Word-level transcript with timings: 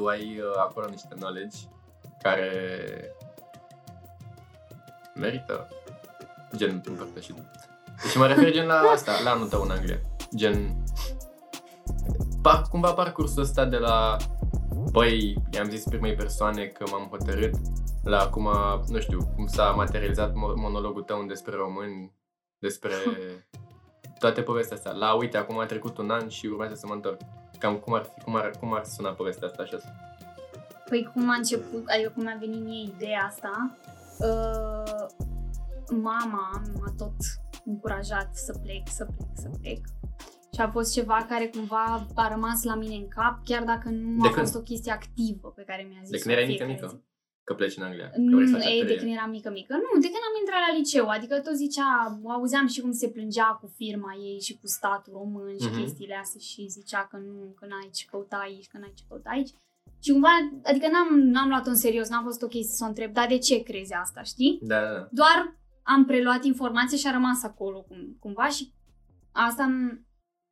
tu 0.00 0.06
ai 0.06 0.38
uh, 0.38 0.56
acolo 0.56 0.86
niște 0.88 1.14
knowledge 1.14 1.56
care 2.22 2.50
merită 5.14 5.68
gen 6.56 6.82
împărtășit. 6.84 7.34
Deci 8.02 8.16
mă 8.16 8.26
refer 8.26 8.52
gen 8.52 8.66
la 8.66 8.78
asta, 8.78 9.12
la 9.24 9.30
anul 9.30 9.48
tău 9.48 9.62
în 9.62 9.70
Anglia. 9.70 10.00
Gen, 10.34 10.84
par, 12.42 12.62
cumva 12.70 12.92
parcursul 12.92 13.42
ăsta 13.42 13.64
de 13.64 13.76
la 13.76 14.16
băi, 14.90 15.34
i-am 15.50 15.70
zis 15.70 15.84
primei 15.84 16.14
persoane 16.14 16.64
că 16.64 16.84
m-am 16.90 17.06
hotărât 17.10 17.54
la 18.04 18.18
acum, 18.20 18.48
nu 18.88 19.00
știu, 19.00 19.32
cum 19.36 19.46
s-a 19.46 19.70
materializat 19.70 20.30
mo- 20.30 20.54
monologul 20.54 21.02
tău 21.02 21.22
despre 21.22 21.56
români, 21.56 22.12
despre 22.58 22.94
toate 24.22 24.42
povestea 24.42 24.76
asta. 24.76 24.92
La, 24.92 25.14
uite, 25.14 25.36
acum 25.36 25.58
a 25.58 25.66
trecut 25.66 25.98
un 25.98 26.10
an 26.10 26.28
și 26.28 26.46
urmează 26.46 26.74
să 26.74 26.86
mă 26.86 26.94
întorc. 26.94 27.20
Cam 27.60 27.76
cum 27.76 27.94
ar, 27.94 28.02
fi, 28.14 28.24
cum 28.24 28.34
ar, 28.36 28.50
cum 28.60 28.74
ar 28.74 28.84
suna 28.84 29.10
povestea 29.10 29.48
asta 29.48 29.62
așa? 29.62 29.76
Păi 30.88 31.10
cum 31.12 31.30
a 31.30 31.34
început, 31.34 31.88
adică 31.88 32.12
cum 32.16 32.26
a 32.26 32.36
venit 32.40 32.64
mie 32.64 32.82
ideea 32.82 33.24
asta, 33.28 33.76
uh, 34.18 35.06
mama 35.90 36.62
m-a 36.78 36.94
tot 36.96 37.14
încurajat 37.64 38.34
să 38.36 38.58
plec, 38.62 38.88
să 38.88 39.04
plec, 39.04 39.28
să 39.34 39.48
plec. 39.60 39.78
Și 40.54 40.60
a 40.60 40.70
fost 40.70 40.92
ceva 40.92 41.26
care 41.28 41.46
cumva 41.46 42.06
a 42.14 42.28
rămas 42.28 42.62
la 42.62 42.74
mine 42.74 42.94
în 42.94 43.08
cap, 43.08 43.44
chiar 43.44 43.62
dacă 43.64 43.88
nu 43.88 44.20
De 44.22 44.28
a 44.28 44.30
când? 44.30 44.46
fost 44.46 44.56
o 44.56 44.60
chestie 44.62 44.92
activă 44.92 45.48
pe 45.56 45.62
care 45.62 45.86
mi-a 45.88 46.00
zis 46.02 46.10
De 46.10 46.18
când 46.18 46.34
erai 46.34 46.46
mică, 46.46 46.64
fiecare 46.64 46.88
zi. 46.88 46.94
mică? 46.94 47.04
Că 47.50 47.56
pleci 47.56 47.76
în 47.76 47.82
Anglia. 47.88 48.08
Că 48.10 48.18
Nu, 48.18 48.36
vrei 48.36 48.48
să 48.48 48.56
faci 48.56 48.64
ei, 48.64 48.74
de 48.74 48.80
actorie. 48.80 48.96
când 49.02 49.12
eram 49.18 49.30
mică, 49.30 49.50
mică. 49.60 49.72
Nu, 49.84 49.90
de 50.04 50.08
când 50.12 50.24
am 50.30 50.36
intrat 50.42 50.60
la 50.68 50.76
liceu. 50.78 51.06
Adică 51.16 51.34
tot 51.40 51.56
zicea, 51.64 51.88
auzeam 52.36 52.66
și 52.66 52.80
cum 52.80 52.92
se 52.92 53.08
plângea 53.08 53.48
cu 53.60 53.66
firma 53.80 54.12
ei 54.28 54.40
și 54.46 54.52
cu 54.60 54.66
statul 54.66 55.12
român 55.12 55.56
și 55.64 55.68
Mhm. 55.70 55.78
chestiile 55.80 56.16
astea 56.22 56.40
și 56.50 56.66
zicea 56.76 57.02
că 57.10 57.16
nu, 57.16 57.54
că 57.58 57.64
n-ai 57.66 57.90
ce 57.96 58.04
căuta 58.10 58.36
aici, 58.36 58.66
că 58.70 58.76
n-ai 58.78 58.92
ce 58.98 59.04
căuta 59.08 59.30
aici. 59.30 59.50
Și 60.04 60.10
cumva, 60.12 60.28
adică 60.70 60.86
n-am, 60.88 61.18
n-am 61.34 61.48
luat-o 61.48 61.70
în 61.70 61.76
serios, 61.86 62.08
n-am 62.08 62.24
fost 62.24 62.42
ok 62.42 62.52
să 62.62 62.84
o 62.84 62.86
întreb, 62.86 63.12
dar 63.12 63.26
de 63.28 63.38
ce 63.38 63.62
crezi 63.62 63.92
asta, 63.94 64.22
știi? 64.22 64.58
Da, 64.62 64.80
da, 64.80 64.92
da. 64.92 65.08
Doar 65.10 65.58
am 65.82 66.04
preluat 66.04 66.44
informație 66.44 66.98
și 66.98 67.06
a 67.06 67.10
rămas 67.10 67.42
acolo 67.42 67.82
cum, 67.82 68.16
cumva 68.20 68.48
și 68.48 68.72
asta 69.32 69.64
în, 69.64 70.00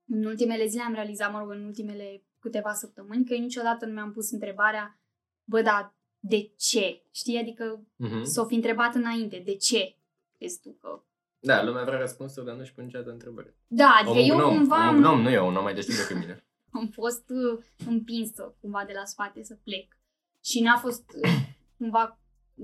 în 0.08 0.24
ultimele 0.24 0.66
zile 0.66 0.82
am 0.82 0.92
realizat, 0.92 1.32
mă 1.32 1.38
rog, 1.38 1.50
în 1.50 1.64
ultimele 1.64 2.22
câteva 2.38 2.72
săptămâni, 2.72 3.24
că 3.24 3.34
niciodată 3.34 3.86
nu 3.86 3.92
mi-am 3.92 4.12
pus 4.12 4.30
întrebarea, 4.30 5.00
bă, 5.44 5.62
da, 5.62 5.92
de 6.18 6.50
ce? 6.56 7.02
Știi? 7.12 7.38
Adică 7.38 7.86
Mhm. 7.96 8.22
s-o 8.24 8.44
fi 8.44 8.54
întrebat 8.54 8.94
înainte, 8.94 9.38
de 9.44 9.54
ce 9.56 9.96
crezi 10.36 10.60
tu 10.60 10.70
că... 10.80 11.02
Da, 11.38 11.64
lumea 11.64 11.84
vrea 11.84 11.98
răspunsuri, 11.98 12.46
dar 12.46 12.54
nu-și 12.56 12.72
pune 12.72 12.86
niciodată 12.86 13.10
întrebări. 13.10 13.54
Da, 13.66 13.88
adică 14.00 14.10
Omul 14.10 14.28
eu 14.28 14.36
gnom, 14.36 14.56
cumva 14.56 14.76
omul 14.76 14.88
am, 14.88 14.96
gnom, 14.96 15.20
nu 15.22 15.30
eu, 15.30 15.46
un 15.46 15.56
om 15.56 15.62
mai 15.62 15.74
deștept 15.74 15.98
decât 15.98 16.16
mine. 16.16 16.44
am 16.80 16.88
fost 16.88 17.30
uh, 17.30 17.64
împinsă 17.86 18.56
cumva 18.60 18.84
de 18.86 18.92
la 18.92 19.04
spate 19.04 19.42
să 19.42 19.54
plec. 19.64 19.96
Și 20.44 20.60
n-a 20.60 20.76
fost 20.78 21.10
uh, 21.24 21.30
cumva 21.78 22.18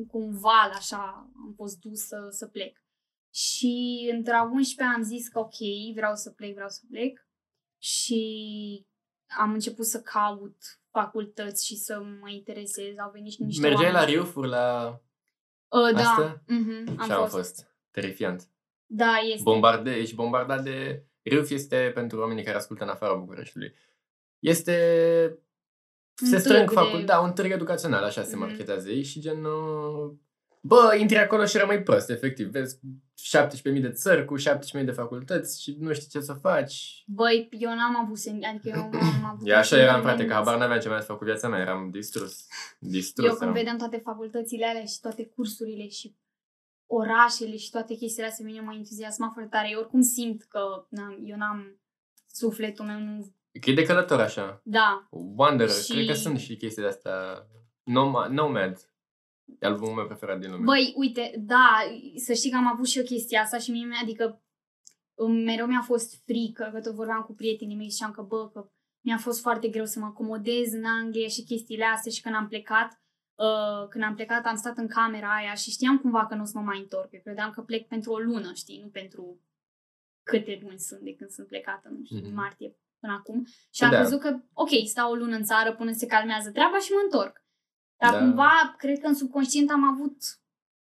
cumva 0.09 0.61
așa, 0.75 1.31
am 1.47 1.53
fost 1.57 1.79
dusă 1.79 2.27
să 2.31 2.47
plec. 2.47 2.83
Și 3.35 4.09
între 4.13 4.33
a 4.35 4.43
11 4.43 4.97
am 4.97 5.03
zis 5.03 5.29
că 5.29 5.39
ok, 5.39 5.57
vreau 5.95 6.15
să 6.15 6.31
plec, 6.31 6.53
vreau 6.55 6.69
să 6.69 6.81
plec. 6.91 7.27
Și 7.79 8.87
am 9.39 9.53
început 9.53 9.87
să 9.87 10.01
caut 10.01 10.57
facultăți 10.91 11.67
și 11.67 11.77
să 11.77 12.03
mă 12.21 12.31
interesez. 12.31 12.99
Au 12.99 13.11
venit 13.11 13.33
și 13.33 13.43
niște 13.43 13.61
Mergeai 13.69 13.93
la 13.93 13.99
oameni. 13.99 14.15
riufuri, 14.17 14.49
la... 14.49 14.99
Uh, 15.69 15.93
da, 15.95 16.01
astea? 16.01 16.43
mhm, 16.47 16.95
am 16.99 17.07
Ce 17.07 17.13
am 17.13 17.21
fost. 17.21 17.35
fost? 17.35 17.67
Terifiant. 17.91 18.49
Da, 18.87 19.17
este. 19.17 19.43
Bombarde, 19.43 19.91
ești 19.97 20.15
bombardat 20.15 20.63
de... 20.63 21.05
Riuf 21.23 21.51
este, 21.51 21.91
pentru 21.95 22.19
oamenii 22.21 22.45
care 22.45 22.57
ascultă 22.57 22.83
în 22.83 22.89
afara 22.91 23.15
Bucureștiului, 23.15 23.75
este... 24.39 25.39
Un 26.23 26.29
Se 26.29 26.39
strâng 26.39 26.57
târg 26.59 26.69
de- 26.69 26.75
facul, 26.75 27.05
da, 27.05 27.21
un 27.21 27.33
târg 27.33 27.51
educațional, 27.51 28.05
așa 28.05 28.23
se 28.23 28.37
Mhm. 28.37 28.45
marketează 28.45 28.89
ei 28.91 29.03
și 29.03 29.21
gen... 29.21 29.47
uh, 30.65 30.71
Bă, 30.71 30.97
intri 30.99 31.19
acolo 31.19 31.45
și 31.45 31.57
rămâi 31.57 31.83
prost, 31.83 32.11
efectiv. 32.11 32.49
Vezi 32.49 32.79
17.000 32.79 33.81
de 33.81 33.91
țări 33.91 34.25
cu 34.25 34.35
17.000 34.39 34.85
de 34.85 34.91
facultăți 34.91 35.63
și 35.63 35.77
nu 35.79 35.93
știi 35.93 36.09
ce 36.09 36.21
să 36.21 36.33
faci. 36.33 37.03
Băi, 37.07 37.49
eu 37.51 37.69
n-am 37.75 37.97
avut 38.05 38.19
sen... 38.19 38.45
adică 38.45 38.69
eu 38.69 38.83
am 38.83 39.25
avut... 39.25 39.47
Eu 39.51 39.57
așa 39.57 39.77
eram, 39.77 40.01
frate, 40.01 40.05
că 40.05 40.09
sentimente. 40.09 40.33
habar 40.35 40.59
n-aveam 40.59 40.81
ce 40.81 40.89
mai 40.89 41.01
să 41.01 41.07
fac 41.07 41.19
cu 41.19 41.25
viața 41.25 41.49
mea, 41.49 41.61
eram 41.61 41.91
distrus. 41.91 42.47
Distrus 42.79 43.27
Eu 43.27 43.31
când 43.31 43.43
eram. 43.43 43.55
vedeam 43.55 43.77
toate 43.79 43.97
facultățile 44.05 44.67
alea 44.67 44.85
și 44.85 45.01
toate 45.01 45.27
cursurile 45.27 45.89
și 45.89 46.17
orașele 46.87 47.57
și 47.57 47.71
toate 47.71 47.95
chestiile 47.95 48.29
astea, 48.29 48.45
mine 48.45 48.61
mă 48.61 48.73
entuziasma 48.75 49.31
foarte 49.33 49.51
tare. 49.51 49.69
Eu 49.71 49.79
oricum 49.79 50.01
simt 50.01 50.43
că 50.43 50.87
n-am, 50.89 51.19
eu 51.25 51.37
n-am 51.37 51.81
sufletul 52.33 52.85
meu, 52.85 52.99
nu... 52.99 53.33
Că 53.61 53.71
e 53.71 53.75
de 53.75 53.83
călător 53.83 54.21
așa. 54.21 54.61
Da, 54.65 55.09
Wanderer, 55.11 55.73
Și- 55.73 55.93
cred 55.93 56.07
că 56.07 56.13
sunt 56.13 56.39
și 56.39 56.57
chestii 56.57 56.83
de 56.83 56.89
astea. 56.89 57.47
Nomad, 57.83 58.31
Nomad. 58.31 58.89
E 59.61 59.67
albumul 59.67 59.95
meu 59.95 60.07
preferat 60.07 60.39
din 60.41 60.51
lume. 60.51 60.65
Băi, 60.65 60.93
uite, 60.97 61.35
da, 61.39 61.77
să 62.17 62.33
știi 62.33 62.51
că 62.51 62.57
am 62.57 62.67
avut 62.67 62.87
și 62.87 62.99
eu 62.99 63.05
chestia 63.05 63.41
asta 63.41 63.59
și 63.59 63.71
mie, 63.71 63.87
adică 64.03 64.43
îmi- 65.15 65.45
mereu 65.45 65.67
mi-a 65.67 65.81
fost 65.83 66.23
frică, 66.25 66.71
că 66.73 66.81
tot 66.81 66.95
vorbeam 66.95 67.23
cu 67.23 67.35
prietenii 67.35 67.77
mei 67.77 67.87
și 67.87 67.93
ziceam 67.93 68.11
că, 68.11 68.23
bă, 68.23 68.51
că 68.51 68.69
mi-a 69.05 69.19
fost 69.19 69.41
foarte 69.41 69.69
greu 69.69 69.85
să 69.85 69.99
mă 69.99 70.05
acomodez 70.07 70.73
în 70.73 70.85
Anglia 70.85 71.29
și 71.29 71.43
chestiile 71.45 71.85
astea 71.85 72.13
și 72.13 72.21
când 72.21 72.35
am 72.35 72.49
plecat, 72.49 73.03
uh, 73.35 73.89
când 73.89 74.05
am 74.05 74.15
plecat 74.15 74.45
am 74.47 74.57
stat 74.57 74.77
în 74.77 74.89
camera 74.89 75.35
aia 75.35 75.55
și 75.55 75.71
știam 75.71 75.99
cumva 75.99 76.27
că 76.27 76.35
nu 76.35 76.43
o 76.43 76.45
să 76.45 76.59
mă 76.59 76.65
mai 76.65 76.79
întorc. 76.79 77.13
Eu 77.13 77.21
credeam 77.21 77.51
că 77.51 77.61
plec 77.63 77.87
pentru 77.87 78.13
o 78.13 78.19
lună, 78.19 78.53
știi, 78.55 78.81
nu 78.83 78.89
pentru 78.89 79.41
câte 80.23 80.59
luni 80.63 80.79
sunt 80.79 81.01
de 81.01 81.15
când 81.15 81.31
sunt 81.31 81.47
plecată, 81.47 81.89
nu 81.89 82.05
știu, 82.05 82.17
Mhm. 82.19 82.27
în 82.27 82.35
martie 82.35 82.77
până 83.01 83.13
acum. 83.13 83.45
Și 83.75 83.85
am 83.85 83.91
Da. 83.91 83.97
crezut 83.99 84.21
că, 84.21 84.41
ok, 84.53 84.69
stau 84.85 85.11
o 85.11 85.15
lună 85.15 85.37
în 85.37 85.45
țară 85.45 85.75
până 85.75 85.93
se 85.93 86.07
calmează 86.07 86.51
treaba 86.51 86.79
și 86.79 86.93
mă 86.93 87.01
întorc. 87.05 87.44
Dar 88.05 88.13
Da. 88.13 88.19
cumva, 88.19 88.75
cred 88.79 88.99
că 89.01 89.07
în 89.07 89.15
subconștient 89.15 89.71
am 89.71 89.85
avut 89.85 90.17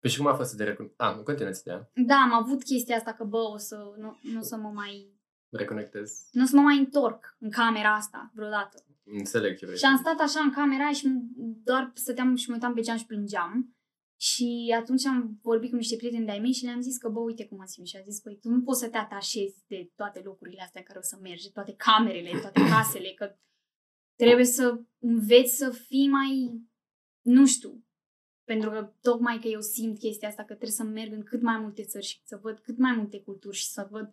Păi 0.01 0.11
și 0.11 0.17
cum 0.17 0.27
a 0.27 0.35
fost 0.35 0.51
să 0.51 0.57
te 0.57 0.65
recun... 0.65 0.93
A, 0.97 1.15
nu 1.15 1.23
continuați 1.23 1.65
de 1.65 1.87
da, 1.95 2.15
am 2.15 2.33
avut 2.33 2.63
chestia 2.63 2.97
asta 2.97 3.13
că, 3.13 3.25
bă, 3.25 3.39
o 3.39 3.57
să, 3.57 3.95
nu, 3.99 4.19
nu 4.23 4.39
o 4.39 4.43
să 4.43 4.57
mă 4.57 4.69
mai, 4.75 5.13
reconectez. 5.49 6.29
nu 6.33 6.43
o 6.43 6.47
să 6.47 6.57
mă 6.57 6.63
mai 6.63 6.79
întorc 6.79 7.37
în 7.39 7.51
camera 7.51 7.95
asta 7.95 8.31
vreodată. 8.35 8.85
Înțeleg 9.05 9.57
ce 9.59 9.65
vrei. 9.67 9.79
Și 9.79 9.85
am 9.85 9.97
stat 9.97 10.19
așa 10.21 10.41
în 10.41 10.53
camera 10.53 10.83
aia 10.83 10.93
și 10.93 11.07
m- 11.07 11.63
doar 11.65 11.91
stăteam 11.95 12.35
și 12.35 12.49
mă 12.49 12.55
uitam 12.55 12.75
pe 12.75 12.81
geam 12.81 12.97
și 12.97 13.07
plângeam. 13.07 13.73
Și 14.21 14.75
atunci 14.81 15.07
am 15.07 15.39
vorbit 15.43 15.71
cu 15.71 15.77
niște 15.77 15.97
prieteni 15.97 16.25
de-ai 16.25 16.39
mei 16.39 16.53
și 16.53 16.65
le-am 16.65 16.81
zis 16.81 16.97
că, 16.99 17.09
bă, 17.09 17.21
uite 17.21 17.47
cum 17.47 17.57
mă 17.59 17.65
simt. 17.67 17.87
Și 17.87 17.97
a 17.97 18.01
zis, 18.01 18.21
păi, 18.21 18.39
tu 18.41 18.49
nu 18.49 18.63
poți 18.63 18.81
să 18.81 18.89
te 18.89 18.97
atașezi 18.97 19.65
de 19.67 19.91
toate 19.97 20.21
locurile 20.25 20.63
astea 20.63 20.81
în 20.81 20.87
care 20.87 20.99
o 20.99 21.03
să 21.03 21.19
mergi, 21.23 21.45
de 21.45 21.51
toate 21.53 21.75
camerele, 21.77 22.41
toate 22.41 22.61
casele, 22.71 23.13
că 23.17 23.37
trebuie 24.17 24.45
să 24.45 24.81
înveți 24.99 25.57
să 25.57 25.71
fii 25.71 26.09
mai, 26.09 26.61
nu 27.29 27.47
știu, 27.47 27.85
pentru 28.45 28.71
că 28.71 28.93
tocmai 29.01 29.39
că 29.43 29.49
eu 29.49 29.61
simt 29.61 29.99
chestia 29.99 30.29
asta, 30.29 30.43
că 30.43 30.49
trebuie 30.55 30.71
să 30.71 30.83
merg 30.83 31.13
în 31.13 31.23
cât 31.23 31.43
mai 31.43 31.59
multe 31.59 31.83
țări 31.83 32.05
și 32.05 32.21
să 32.25 32.39
văd 32.43 32.59
cât 32.59 32.79
mai 32.79 32.93
multe 32.97 33.21
culturi 33.21 33.57
și 33.57 33.67
să 33.67 33.89
văd 33.91 34.13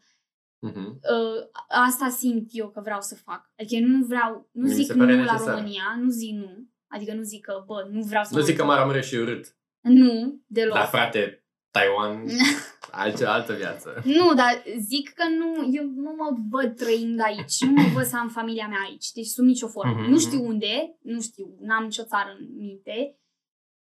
Mhm. 0.60 0.88
uh, 0.88 1.50
asta 1.68 2.10
simt 2.10 2.50
eu 2.52 2.70
că 2.70 2.82
vreau 2.82 3.02
să 3.02 3.16
fac. 3.16 3.52
Adică 3.58 3.76
eu 3.76 3.88
nu 3.88 4.06
vreau, 4.06 4.50
nu 4.52 4.68
Mi 4.68 4.74
zic 4.74 4.86
se 4.86 4.94
nu 4.94 5.00
pare 5.00 5.16
la 5.24 5.32
necesar. 5.32 5.56
România, 5.56 5.84
nu 6.00 6.10
zic 6.10 6.36
nu. 6.36 6.68
Adică 6.88 7.14
nu 7.14 7.22
zic 7.22 7.46
că, 7.46 7.64
bă, 7.66 7.88
nu 7.92 8.02
vreau 8.02 8.24
să 8.24 8.30
Nu 8.34 8.40
mă 8.40 8.46
zic 8.46 8.56
că 8.56 8.62
întorc. 8.62 8.78
Maramureș 8.80 9.08
și 9.08 9.16
urât. 9.16 9.58
Nu, 9.82 10.42
deloc. 10.48 10.74
Dar 10.74 10.88
frate, 10.88 11.46
Taiwan, 11.72 12.26
altă, 12.96 13.28
altă 13.28 13.54
viață. 13.54 14.02
Nu, 14.04 14.34
dar 14.34 14.64
zic 14.78 15.10
că 15.14 15.24
nu, 15.40 15.70
eu 15.72 15.84
nu 15.84 16.16
mă 16.18 16.38
văd 16.50 16.76
trăind 16.76 17.20
aici, 17.24 17.60
nu 17.62 17.72
mă 17.72 17.90
văd 17.94 18.04
să 18.06 18.18
am 18.18 18.30
familia 18.30 18.68
mea 18.68 18.80
aici, 18.90 19.12
deci 19.12 19.26
sub 19.26 19.46
nicio 19.46 19.68
formă. 19.68 20.02
Mhm, 20.02 20.10
Nu 20.10 20.20
știu 20.20 20.38
mhm. 20.38 20.48
unde, 20.48 20.96
nu 21.02 21.22
știu, 21.22 21.58
n-am 21.60 21.84
nicio 21.84 22.04
țară 22.04 22.36
în 22.40 22.48
minte. 22.58 23.20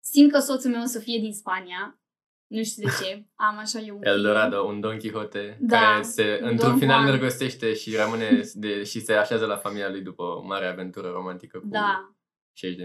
Simt 0.02 0.32
că 0.32 0.38
soțul 0.38 0.70
meu 0.70 0.82
o 0.82 0.86
să 0.86 0.98
fie 0.98 1.18
din 1.18 1.32
Spania, 1.32 2.00
nu 2.46 2.62
știu 2.62 2.82
de 2.88 2.90
ce, 3.02 3.26
am 3.34 3.58
așa 3.58 3.78
eu 3.78 3.94
un 3.96 4.00
feeling. 4.00 4.24
Eldorado, 4.24 4.62
un 4.62 4.80
Don 4.80 4.98
Quixote, 4.98 5.56
Da, 5.60 5.78
care 5.78 6.02
se, 6.02 6.38
un 6.42 6.48
într-un 6.48 6.70
Don 6.70 6.78
final 6.78 7.00
Juan. 7.00 7.08
îndrăgostește 7.10 7.74
și 7.74 7.96
rămâne 7.96 8.40
de, 8.54 8.82
și 8.84 9.00
se 9.00 9.12
așează 9.12 9.46
la 9.46 9.56
familia 9.56 9.90
lui 9.90 10.02
după 10.02 10.22
o 10.22 10.42
mare 10.42 10.66
aventură 10.66 11.08
romantică 11.08 11.58
cu 11.58 11.66
Da, 11.66 12.14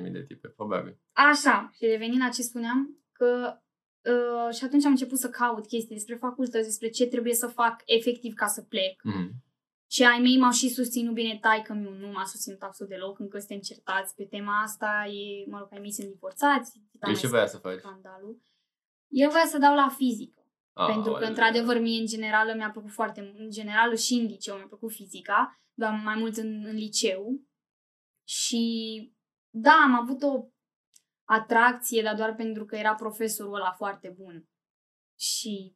60.000 0.05 0.11
de 0.11 0.23
tipe, 0.27 0.47
probabil. 0.47 0.99
Așa, 1.11 1.69
și 1.73 1.85
revenind 1.85 2.21
la 2.21 2.29
ce 2.29 2.41
spuneam, 2.41 2.99
că 3.11 3.57
uh, 4.11 4.53
și 4.55 4.63
atunci 4.63 4.85
am 4.85 4.91
început 4.91 5.17
să 5.17 5.29
caut 5.29 5.67
chestii 5.67 5.95
despre 5.95 6.15
facultăți, 6.15 6.67
despre 6.67 6.89
ce 6.89 7.05
trebuie 7.07 7.33
să 7.33 7.47
fac 7.47 7.81
efectiv 7.85 8.33
ca 8.33 8.47
să 8.47 8.61
plec. 8.61 9.01
Mhm. 9.03 9.31
Și 9.91 10.03
ai 10.03 10.19
mei 10.19 10.37
m-au 10.37 10.51
și 10.51 10.69
susținut 10.69 11.13
bine, 11.13 11.37
tai 11.41 11.61
că 11.61 11.73
nu 11.73 12.07
m-a 12.07 12.25
susținut 12.25 12.61
absolut 12.61 12.91
deloc, 12.91 13.19
încă 13.19 13.37
suntem 13.37 13.59
certați 13.59 14.15
pe 14.15 14.23
tema 14.23 14.61
asta, 14.61 15.05
e, 15.07 15.49
mă 15.49 15.57
rog, 15.59 15.67
ai 15.71 15.79
mei 15.79 15.91
sunt 15.91 16.07
divorțați, 16.07 16.79
da, 16.91 17.07
El 17.07 17.13
mai 17.13 17.21
ce 17.21 17.27
voia 17.27 17.47
să 17.47 17.57
faci? 17.57 17.79
scandalul. 17.79 18.41
Eu 19.07 19.29
voia 19.29 19.45
să 19.45 19.57
dau 19.57 19.75
la 19.75 19.89
fizică, 19.97 20.39
Ah, 20.73 20.85
pentru 20.93 21.11
că, 21.11 21.17
oleu. 21.17 21.29
într-adevăr, 21.29 21.79
mie, 21.79 21.99
în 21.99 22.05
general, 22.05 22.55
mi-a 22.55 22.71
plăcut 22.71 22.91
foarte 22.91 23.21
mult, 23.21 23.39
în 23.39 23.49
general 23.49 23.95
și 23.95 24.13
în 24.13 24.25
liceu 24.25 24.55
mi-a 24.55 24.65
plăcut 24.67 24.91
fizica, 24.91 25.59
dar 25.73 26.01
mai 26.03 26.15
mult 26.15 26.37
în, 26.37 26.63
în 26.65 26.75
liceu. 26.75 27.41
Și, 28.27 28.63
da, 29.49 29.71
am 29.83 29.93
avut 30.01 30.21
o 30.23 30.45
atracție, 31.25 32.01
dar 32.01 32.15
doar 32.15 32.35
pentru 32.35 32.65
că 32.65 32.75
era 32.75 32.93
profesorul 32.95 33.53
ăla 33.55 33.71
foarte 33.71 34.13
bun. 34.17 34.45
Și, 35.19 35.75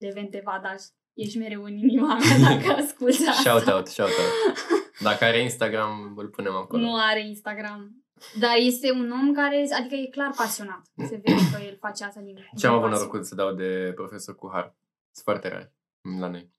de 0.00 0.10
Vente 0.14 0.42
Vadaș, 0.44 0.82
ești 1.12 1.38
mereu 1.38 1.62
în 1.64 1.76
inima 1.76 2.14
mea 2.18 2.56
dacă 2.56 2.80
asculti 2.80 3.28
asta. 3.28 3.50
Shout 3.50 3.66
out, 3.74 3.86
shout 3.86 4.08
out. 4.08 4.56
Dacă 5.00 5.24
are 5.24 5.40
Instagram, 5.42 6.14
îl 6.16 6.28
punem 6.28 6.52
acolo. 6.54 6.82
Nu 6.82 6.96
are 6.96 7.26
Instagram. 7.26 8.02
Dar 8.38 8.56
este 8.56 8.92
un 8.92 9.10
om 9.10 9.32
care, 9.34 9.66
adică 9.78 9.94
e 9.94 10.06
clar 10.06 10.30
pasionat. 10.36 10.82
Se 10.96 11.20
vede 11.24 11.40
că 11.52 11.62
el 11.62 11.76
face 11.80 12.04
asta 12.04 12.20
din 12.20 12.34
Ce 12.34 12.42
am 12.42 12.50
din 12.56 12.68
avut 12.68 12.80
pasiune. 12.80 12.98
norocul 12.98 13.22
să 13.22 13.34
dau 13.34 13.52
de 13.54 13.92
profesor 13.94 14.34
cu 14.34 14.48
har. 14.52 14.76
Sunt 15.10 15.24
foarte 15.24 15.48
rari 15.48 15.72
la 16.20 16.28
noi. 16.28 16.52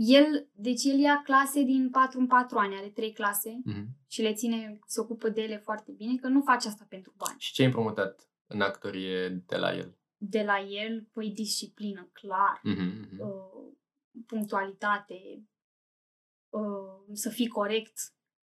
El, 0.00 0.48
deci 0.54 0.84
el 0.84 0.98
ia 0.98 1.20
clase 1.24 1.62
din 1.62 1.90
4 1.90 2.18
în 2.18 2.26
4 2.26 2.58
ani, 2.58 2.74
are 2.76 2.88
3 2.88 3.12
clase 3.12 3.60
Mhm. 3.64 3.86
și 4.06 4.22
le 4.22 4.32
ține, 4.32 4.78
se 4.86 5.00
ocupă 5.00 5.28
de 5.28 5.40
ele 5.42 5.56
foarte 5.56 5.92
bine, 5.92 6.16
că 6.16 6.28
nu 6.28 6.42
face 6.42 6.68
asta 6.68 6.86
pentru 6.88 7.14
bani. 7.16 7.34
Și 7.38 7.52
ce 7.52 7.60
ai 7.62 7.66
împrumutat 7.68 8.28
în 8.46 8.60
actorie 8.60 9.28
de 9.46 9.56
la 9.56 9.74
el? 9.76 9.96
De 10.16 10.42
la 10.42 10.60
el, 10.60 11.08
păi 11.12 11.30
disciplină, 11.30 12.08
clar, 12.12 12.60
Mhm, 12.62 12.82
mhm. 13.10 13.20
uh, 13.20 13.72
punctualitate, 14.26 15.44
uh, 16.48 17.04
să 17.12 17.28
fii 17.28 17.48
corect. 17.48 17.92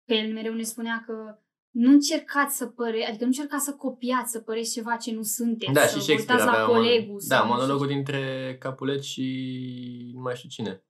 Că 0.06 0.14
el 0.14 0.32
mereu 0.32 0.54
ne 0.54 0.62
spunea 0.62 1.02
că 1.06 1.38
nu 1.70 1.90
încercați 1.90 2.56
să 2.56 2.66
păre, 2.66 3.04
adică 3.06 3.20
nu 3.22 3.26
încercați 3.26 3.64
să 3.64 3.74
copiați, 3.74 4.30
să 4.32 4.40
păreți 4.40 4.72
ceva 4.72 4.96
ce 4.96 5.12
nu 5.12 5.22
sunteți, 5.22 5.72
Da, 5.72 5.80
să 5.80 5.88
și 5.88 5.94
vă 5.94 6.00
Shakespeare 6.00 6.40
uitați 6.40 6.58
avea 6.60 6.66
la 6.66 6.78
colegul. 6.80 7.14
mon- 7.16 7.18
să 7.22 7.28
Da, 7.28 7.38
nu 7.38 7.44
știu 7.44 7.54
monologul 7.54 7.86
dintre 7.86 8.56
Capulet 8.60 9.02
și 9.02 10.10
nu 10.14 10.20
mai 10.20 10.36
știu 10.36 10.48
cine. 10.48 10.82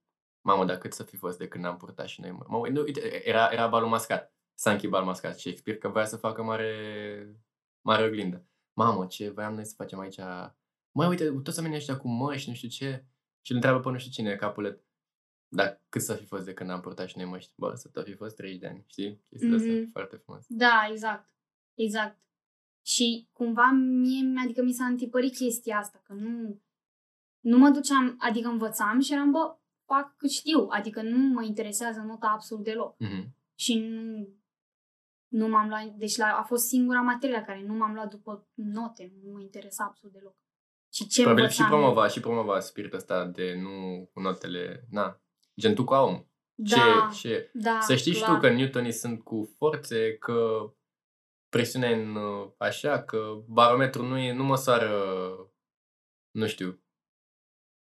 Mamă, 0.45 0.65
dar 0.65 0.77
cât 0.77 0.93
să 0.93 1.03
fi 1.03 1.15
fost 1.15 1.37
de 1.37 1.47
când 1.47 1.65
am 1.65 1.77
purtat 1.77 2.07
și 2.07 2.21
noi. 2.21 2.31
mă. 2.31 2.45
Mă, 2.47 2.67
nu, 2.67 2.81
uite, 2.81 3.27
era, 3.27 3.49
era 3.51 3.67
balul 3.67 3.89
mascat. 3.89 4.35
Sanchi 4.53 4.87
bal 4.87 5.03
mascat. 5.03 5.39
Shakespeare 5.39 5.79
că 5.79 5.87
voia 5.87 6.05
să 6.05 6.17
facă 6.17 6.43
mare, 6.43 6.71
mare 7.81 8.03
oglindă. 8.03 8.45
Mamă, 8.73 9.05
ce 9.05 9.29
voiam 9.29 9.53
noi 9.53 9.65
să 9.65 9.73
facem 9.77 9.99
aici? 9.99 10.19
Măi, 10.91 11.07
uite, 11.07 11.31
toți 11.43 11.57
oamenii 11.57 11.77
ăștia 11.77 11.97
cu 11.97 12.07
măști, 12.07 12.49
nu 12.49 12.55
știu 12.55 12.67
ce. 12.67 13.05
Și 13.41 13.51
îl 13.51 13.55
întreabă 13.55 13.79
pe 13.79 13.89
nu 13.89 13.97
știu 13.97 14.11
cine, 14.11 14.35
Capulet. 14.35 14.83
Dar 15.47 15.81
cât 15.89 16.01
să 16.01 16.13
fi 16.13 16.25
fost 16.25 16.45
de 16.45 16.53
când 16.53 16.69
am 16.69 16.81
purtat 16.81 17.07
și 17.07 17.17
noi 17.17 17.25
măști? 17.25 17.51
Bă, 17.55 17.73
să 17.75 17.89
tot 17.89 18.05
fi 18.05 18.13
fost 18.13 18.35
30 18.35 18.59
de 18.59 18.67
ani, 18.67 18.83
știi? 18.87 19.23
Chestia 19.29 19.49
mm-hmm. 19.49 19.51
Mhm. 19.51 19.77
asta, 19.77 19.89
foarte 19.91 20.15
frumos. 20.15 20.45
Da, 20.47 20.87
exact. 20.91 21.29
Exact. 21.73 22.19
Și 22.85 23.29
cumva 23.31 23.69
mie, 23.71 24.41
adică 24.43 24.61
mi 24.61 24.73
s-a 24.73 24.85
întipărit 24.85 25.35
chestia 25.35 25.77
asta, 25.77 26.01
că 26.03 26.13
nu, 26.13 26.61
nu 27.39 27.57
mă 27.57 27.69
duceam, 27.69 28.15
adică 28.19 28.47
învățam 28.47 28.99
și 28.99 29.13
eram, 29.13 29.31
bă, 29.31 29.57
fac 29.85 30.15
cât 30.17 30.29
știu, 30.29 30.67
adică 30.69 31.01
nu 31.01 31.17
mă 31.17 31.43
interesează 31.43 31.99
nota 31.99 32.27
absolut 32.27 32.63
deloc. 32.63 32.95
Mm-hmm. 32.95 33.29
Și 33.55 33.79
nu, 33.79 34.27
nu 35.27 35.47
m-am 35.47 35.67
luat, 35.67 35.85
deci 35.85 36.15
la, 36.17 36.25
a 36.25 36.43
fost 36.43 36.67
singura 36.67 37.01
materie 37.01 37.35
la 37.35 37.43
care 37.43 37.63
nu 37.65 37.73
m-am 37.73 37.93
luat 37.93 38.09
după 38.09 38.47
note, 38.53 39.13
nu 39.23 39.31
mă 39.31 39.41
interesa 39.41 39.83
absolut 39.83 40.15
deloc. 40.15 40.35
Și 40.93 41.07
ce 41.07 41.21
Probabil 41.21 41.49
și 41.49 41.59
învățam 41.59 41.79
eu. 41.79 41.83
promova, 41.83 42.07
și 42.07 42.19
promova 42.19 42.59
spiritul 42.59 42.97
ăsta 42.97 43.25
de 43.25 43.59
nu 43.61 44.05
cu 44.13 44.19
notele, 44.19 44.87
na, 44.89 45.21
gen 45.59 45.75
tu 45.75 45.83
ca 45.83 46.01
om. 46.01 46.25
Ce, 46.65 46.75
Da, 46.75 47.09
ce, 47.13 47.49
da, 47.53 47.79
Să 47.81 47.95
știi 47.95 48.13
și 48.13 48.23
clar. 48.23 48.33
tu 48.33 48.39
că 48.39 48.49
Newtonii 48.49 48.91
sunt 48.91 49.23
cu 49.23 49.53
forțe, 49.57 50.17
că 50.17 50.69
presiunea 51.49 51.89
e 51.89 52.03
în 52.03 52.15
uh, 52.15 52.51
așa, 52.57 53.03
că 53.03 53.43
barometrul 53.47 54.07
nu, 54.07 54.17
e, 54.17 54.33
nu 54.33 54.43
măsoară, 54.43 54.89
nu 56.31 56.47
știu, 56.47 56.84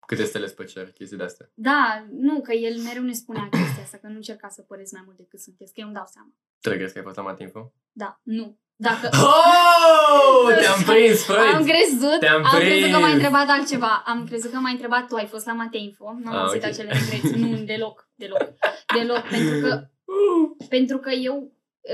câte 0.07 0.25
stele 0.25 0.47
pe 0.47 0.65
cer, 0.65 0.93
chestii 0.93 1.17
de-astea. 1.17 1.51
Da, 1.55 2.07
nu, 2.11 2.41
că 2.41 2.53
el 2.53 2.77
mereu 2.81 3.03
ne 3.03 3.13
spunea 3.13 3.49
chestia 3.51 3.83
asta, 3.83 3.97
că 3.97 4.07
nu 4.07 4.15
încerca 4.15 4.49
să 4.49 4.63
păreți 4.63 4.95
mai 4.95 5.03
mult 5.05 5.17
decât 5.17 5.41
sunteți, 5.41 5.73
că 5.73 5.81
eu 5.81 5.87
îmi 5.87 5.95
dau 5.95 6.07
seama. 6.07 6.33
Tu 6.61 6.71
crezi 6.71 6.93
că 6.93 6.99
ai 6.99 7.05
fost 7.05 7.17
la 7.17 7.23
Matinfo? 7.23 7.73
Da, 7.93 8.21
nu. 8.23 8.59
Dacă, 8.79 9.09
Oh! 9.13 10.55
Te-am 10.61 10.83
prins, 10.95 11.25
Freud! 11.25 11.55
Am 11.55 11.65
crezut, 11.65 12.19
Te-am 12.21 12.45
am 12.45 12.59
crezut 12.59 12.81
că 12.83 12.87
prins. 12.89 13.01
m-ai 13.03 13.13
întrebat 13.13 13.49
altceva. 13.49 14.03
Am 14.07 14.27
crezut 14.27 14.51
că 14.53 14.59
m-ai 14.59 14.73
întrebat 14.73 15.07
tu, 15.09 15.15
ai 15.15 15.27
fost 15.27 15.47
la 15.47 15.53
Mateinfo. 15.53 16.05
Nu 16.23 16.31
am 16.31 16.37
Ah, 16.37 16.41
auzit 16.43 16.63
ok. 16.63 16.69
acele 16.69 16.93
regreți. 16.93 17.39
Nu, 17.39 17.57
deloc, 17.73 18.09
deloc. 18.15 18.39
Deloc, 18.97 19.23
pentru 19.29 19.61
că, 19.61 19.87
pentru 20.69 20.99
că 20.99 21.11
eu, 21.11 21.37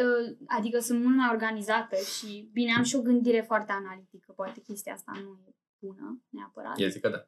uh, 0.03 0.37
adică 0.47 0.79
sunt 0.79 1.05
mult 1.05 1.17
mai 1.17 1.29
organizată 1.33 1.97
și, 2.17 2.49
bine, 2.53 2.73
am 2.77 2.83
și 2.83 2.97
o 2.97 3.03
gândire 3.03 3.41
foarte 3.47 3.73
analitică. 3.73 4.33
Poate 4.37 4.61
chestia 4.61 4.93
asta 4.93 5.13
nu 5.15 5.41
e 5.49 5.55
bună, 5.79 6.23
neapărat. 6.29 6.75
Eu 6.81 6.89
zic 6.89 7.01
că 7.03 7.09
da. 7.09 7.27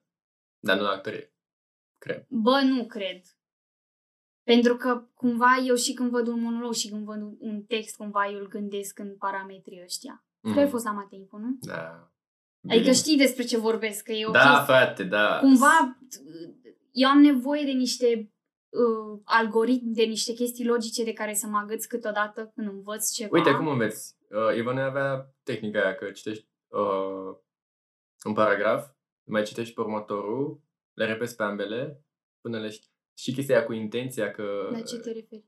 Dar 0.64 0.76
nu 0.76 0.82
la 0.82 0.90
actorie. 0.90 1.34
Cred. 1.98 2.26
Bă, 2.28 2.60
nu 2.64 2.86
cred. 2.86 3.22
Pentru 4.42 4.76
că 4.76 5.08
cumva 5.14 5.56
eu 5.66 5.74
și 5.74 5.92
când 5.94 6.10
văd 6.10 6.26
un 6.26 6.40
monolog 6.40 6.72
și 6.74 6.88
când 6.88 7.04
văd 7.04 7.20
un- 7.22 7.36
un 7.38 7.62
text, 7.62 7.96
cumva 7.96 8.26
eu 8.30 8.38
îl 8.38 8.48
gândesc 8.48 8.98
în 8.98 9.16
parametrii 9.16 9.82
ăștia. 9.82 10.24
Tu 10.40 10.58
ai 10.58 10.68
fost 10.68 10.84
la 10.84 10.92
Mateinfo, 10.92 11.38
nu? 11.38 11.56
Da. 11.60 12.12
Adică 12.68 12.80
Bine. 12.82 12.92
știi 12.92 13.16
despre 13.16 13.42
ce 13.44 13.56
vorbesc, 13.58 14.04
că 14.04 14.12
e 14.12 14.26
o 14.26 14.30
Da, 14.30 14.38
chestie. 14.40 14.64
frate, 14.64 15.02
da. 15.04 15.38
cumva 15.40 15.98
eu 16.92 17.08
am 17.08 17.20
nevoie 17.20 17.64
de 17.64 17.70
niște 17.70 18.32
uh, 18.68 19.20
algoritmi, 19.24 19.94
de 19.94 20.02
niște 20.04 20.32
chestii 20.32 20.64
logice 20.66 21.04
de 21.04 21.12
care 21.12 21.34
să 21.34 21.46
mă 21.46 21.58
agăț 21.58 21.84
câteodată 21.84 22.52
când 22.54 22.68
învăț 22.68 23.10
ceva. 23.12 23.36
Uite, 23.36 23.54
cum 23.54 23.68
înveți? 23.68 24.16
Uh, 24.30 24.56
Ivone 24.56 24.80
avea 24.82 25.34
tehnica 25.42 25.80
aia 25.82 25.94
că 25.94 26.10
citești 26.10 26.48
uh, 26.68 27.36
un 28.24 28.32
paragraf, 28.34 28.88
mai 29.24 29.42
citești 29.42 29.74
pe 29.74 29.80
următorul, 29.80 30.60
le 30.92 31.06
repeți 31.06 31.36
pe 31.36 31.42
ambele, 31.42 32.04
până 32.40 32.58
le 32.60 32.68
știi. 32.70 32.90
Și 33.16 33.32
chestia 33.32 33.56
aia 33.56 33.64
cu 33.66 33.72
intenția 33.72 34.30
că... 34.30 34.68
La 34.70 34.80
ce 34.80 34.96
te 34.98 35.12
referi? 35.12 35.44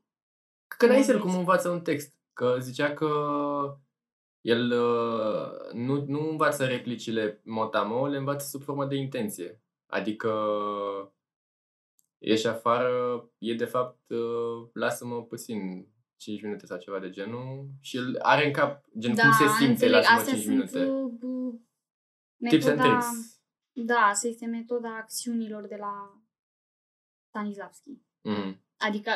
Că 0.77 0.85
n-ai 0.85 1.01
Cum 1.01 1.09
el 1.09 1.19
cum 1.19 1.23
înveți? 1.29 1.39
învață 1.39 1.69
un 1.69 1.81
text. 1.81 2.15
Că 2.33 2.55
zicea 2.59 2.93
că 2.93 3.09
el 4.41 4.71
uh, 4.71 5.71
nu, 5.73 6.03
nu 6.07 6.29
învață 6.29 6.65
replicile 6.65 7.41
motamo, 7.45 8.07
le 8.07 8.17
învață 8.17 8.47
sub 8.47 8.61
formă 8.61 8.85
de 8.85 8.95
intenție. 8.95 9.61
Adică 9.85 10.31
ieși 12.17 12.47
afară, 12.47 13.23
e 13.37 13.53
de 13.53 13.65
fapt, 13.65 14.09
uh, 14.09 14.69
lasă-mă 14.73 15.23
puțin 15.23 15.87
5 16.15 16.41
minute 16.41 16.65
sau 16.65 16.77
ceva 16.77 16.99
de 16.99 17.09
genul 17.09 17.67
și 17.81 17.97
el 17.97 18.15
are 18.21 18.45
în 18.45 18.51
cap, 18.53 18.85
gen 18.99 19.15
cum 19.15 19.31
se 19.31 19.47
simte, 19.47 19.63
Da, 19.65 19.69
înțeleg. 19.69 19.93
lasă-mă 19.93 20.17
Astea 20.19 20.33
5 20.33 20.43
sunt 20.45 20.55
minute. 20.57 20.85
uh, 20.91 21.11
uh, 21.21 21.53
Tips 22.49 22.65
and 22.65 22.77
metoda, 22.77 22.97
tricks. 22.97 23.36
Da, 23.85 23.95
asta 23.99 24.27
este 24.27 24.45
metoda 24.45 24.95
acțiunilor 24.95 25.67
de 25.67 25.75
la 25.75 26.21
Stanislavski. 27.29 28.01
Mm. 28.21 28.63
Adică 28.77 29.11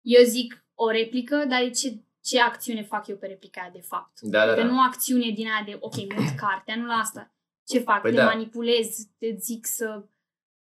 eu 0.00 0.22
zic 0.24 0.64
o 0.74 0.90
replică, 0.90 1.44
dar 1.48 1.62
e 1.62 1.70
ce, 1.70 2.02
ce 2.20 2.40
acțiune 2.40 2.82
fac 2.82 3.06
eu 3.06 3.16
pe 3.16 3.26
replica 3.26 3.60
aia 3.60 3.70
de 3.70 3.80
fapt. 3.80 4.20
Da, 4.20 4.44
da, 4.46 4.52
Adică 4.52 4.66
da. 4.66 4.72
nu 4.72 4.80
acțiune 4.82 5.30
din 5.30 5.46
aia 5.46 5.62
de, 5.64 5.76
ok, 5.80 5.94
mut 5.96 6.34
cartea, 6.46 6.76
nu 6.76 6.86
la 6.86 6.94
asta. 6.94 7.34
Ce 7.66 7.78
fac? 7.78 8.00
Păi 8.00 8.10
te 8.10 8.16
da. 8.16 8.24
manipulez, 8.24 9.06
te 9.18 9.34
zic 9.38 9.66
să, 9.66 10.04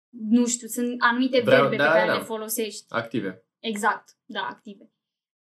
nu 0.09 0.47
știu, 0.47 0.67
sunt 0.69 0.97
anumite 0.99 1.41
Vreau- 1.41 1.61
verbe 1.61 1.77
da, 1.77 1.85
pe 1.85 1.91
care 1.97 2.07
da. 2.11 2.17
le 2.17 2.23
folosești. 2.23 2.85
Active. 2.89 3.45
Exact, 3.59 4.17
da, 4.25 4.41
active. 4.47 4.93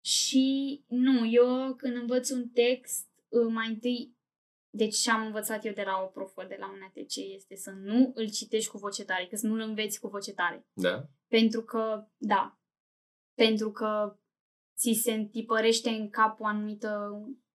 Și 0.00 0.84
nu, 0.88 1.26
eu 1.26 1.74
când 1.74 1.96
învăț 1.96 2.30
un 2.30 2.48
text, 2.48 3.08
uh, 3.28 3.46
mai 3.48 3.68
întâi, 3.68 4.15
deci 4.76 4.96
ce 4.96 5.10
am 5.10 5.26
învățat 5.26 5.64
eu 5.64 5.72
de 5.72 5.82
la 5.82 6.00
o 6.04 6.06
profă 6.06 6.44
de 6.48 6.56
la 6.58 6.66
un 6.66 6.80
ATC 6.86 7.14
este 7.34 7.56
să 7.56 7.70
nu 7.70 8.12
îl 8.14 8.30
citești 8.30 8.70
cu 8.70 8.78
voce 8.78 9.04
tare, 9.04 9.26
că 9.26 9.36
să 9.36 9.46
nu 9.46 9.54
îl 9.54 9.60
înveți 9.60 10.00
cu 10.00 10.08
voce 10.08 10.32
tare. 10.32 10.66
Da? 10.72 11.04
Pentru 11.28 11.62
că, 11.62 12.06
da, 12.16 12.58
pentru 13.34 13.70
că 13.70 14.18
ți 14.76 15.00
se 15.02 15.12
întipărește 15.12 15.88
în 15.90 16.10
cap 16.10 16.40
o 16.40 16.46
anumită... 16.46 16.88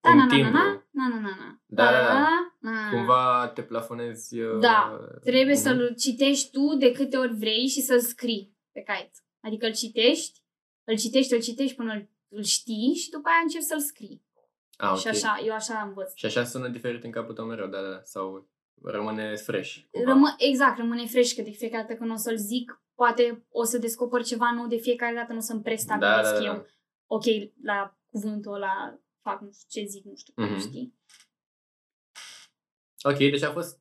Da, 0.04 0.10
Un 0.12 0.18
na, 0.18 0.26
na, 0.26 0.30
na, 0.30 0.36
timbru. 0.36 0.52
na, 0.52 1.08
na, 1.08 1.08
na, 1.08 1.20
na, 1.20 1.36
na. 1.40 1.62
Da, 1.66 1.92
da, 1.92 1.92
da. 1.92 2.14
na, 2.14 2.30
na, 2.60 2.72
na. 2.72 2.90
Cumva 2.90 3.52
te 3.54 3.64
plafonezi... 3.64 4.40
uh, 4.40 4.60
Da, 4.60 5.00
Trebuie 5.22 5.54
mhm. 5.54 5.64
să-l 5.64 5.96
citești 5.98 6.52
tu 6.52 6.76
de 6.78 6.92
câte 6.92 7.18
ori 7.18 7.36
vrei 7.36 7.68
și 7.68 7.82
să-l 7.82 8.00
scrii 8.00 8.56
pe 8.72 8.82
caiet. 8.82 9.12
Adică 9.42 9.66
îl 9.66 9.74
citești, 9.74 10.40
îl 10.84 10.98
citești, 10.98 11.34
îl 11.34 11.42
citești 11.42 11.76
până 11.76 11.94
îl, 11.94 12.10
îl 12.28 12.44
știi 12.44 12.94
și 12.96 13.10
după 13.10 13.28
aia 13.28 13.40
începi 13.44 13.64
să-l 13.64 13.80
scrii. 13.80 14.24
Ah, 14.84 14.98
Și 14.98 15.08
ok. 15.08 15.14
așa, 15.14 15.42
eu 15.46 15.54
așa 15.54 15.82
învăț. 15.82 16.12
Și 16.16 16.26
așa 16.26 16.44
sună 16.44 16.68
diferit 16.68 17.04
în 17.04 17.12
capul 17.12 17.34
tău 17.34 17.46
mereu, 17.46 17.68
da, 17.68 17.82
da, 17.82 17.90
da. 17.90 18.02
Sau 18.04 18.50
rămâne 18.84 19.36
fresh. 19.36 19.76
cumva. 19.92 20.12
Rămă, 20.12 20.36
exact, 20.38 20.78
rămâne 20.78 21.06
fresh, 21.06 21.34
că 21.36 21.42
de 21.42 21.50
fiecare 21.52 21.82
dată 21.88 21.96
când 22.00 22.12
o 22.12 22.16
să-l 22.16 22.38
zic, 22.38 22.82
poate 22.96 23.46
o 23.50 23.64
să 23.64 23.78
descoper 23.78 24.24
ceva 24.24 24.52
nou 24.52 24.68
de 24.68 24.78
fiecare 24.78 25.16
dată, 25.16 25.32
nu 25.32 25.38
o 25.38 25.42
să-mi 25.42 25.62
prestabilesc 25.62 26.22
Da, 26.24 26.32
da, 26.32 26.40
da. 26.40 26.46
eu. 26.46 26.66
Ok, 27.06 27.24
la 27.64 27.98
cuvântul 28.12 28.54
ăla 28.54 29.00
fac 29.22 29.42
nu 29.42 29.52
știu 29.52 29.82
ce 29.82 29.88
zic, 29.88 30.04
nu 30.06 30.16
știu 30.16 30.34
cum, 30.34 30.44
Mhm. 30.52 30.60
știi? 30.60 31.00
Ok, 33.04 33.18
deci 33.18 33.42
a 33.44 33.52
fost... 33.52 33.80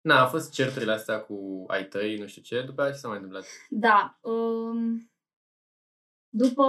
Na, 0.00 0.20
a 0.22 0.26
fost 0.26 0.52
certurile 0.52 0.92
astea 0.92 1.20
cu 1.20 1.64
ai 1.68 1.88
tăi, 1.88 2.16
nu 2.16 2.26
știu 2.26 2.42
ce, 2.42 2.62
după 2.62 2.80
aceea 2.80 2.94
ce 2.94 3.00
s-a 3.00 3.08
mai 3.08 3.16
întâmplat? 3.16 3.44
Da. 3.68 4.18
Um, 4.20 5.09
după, 6.30 6.64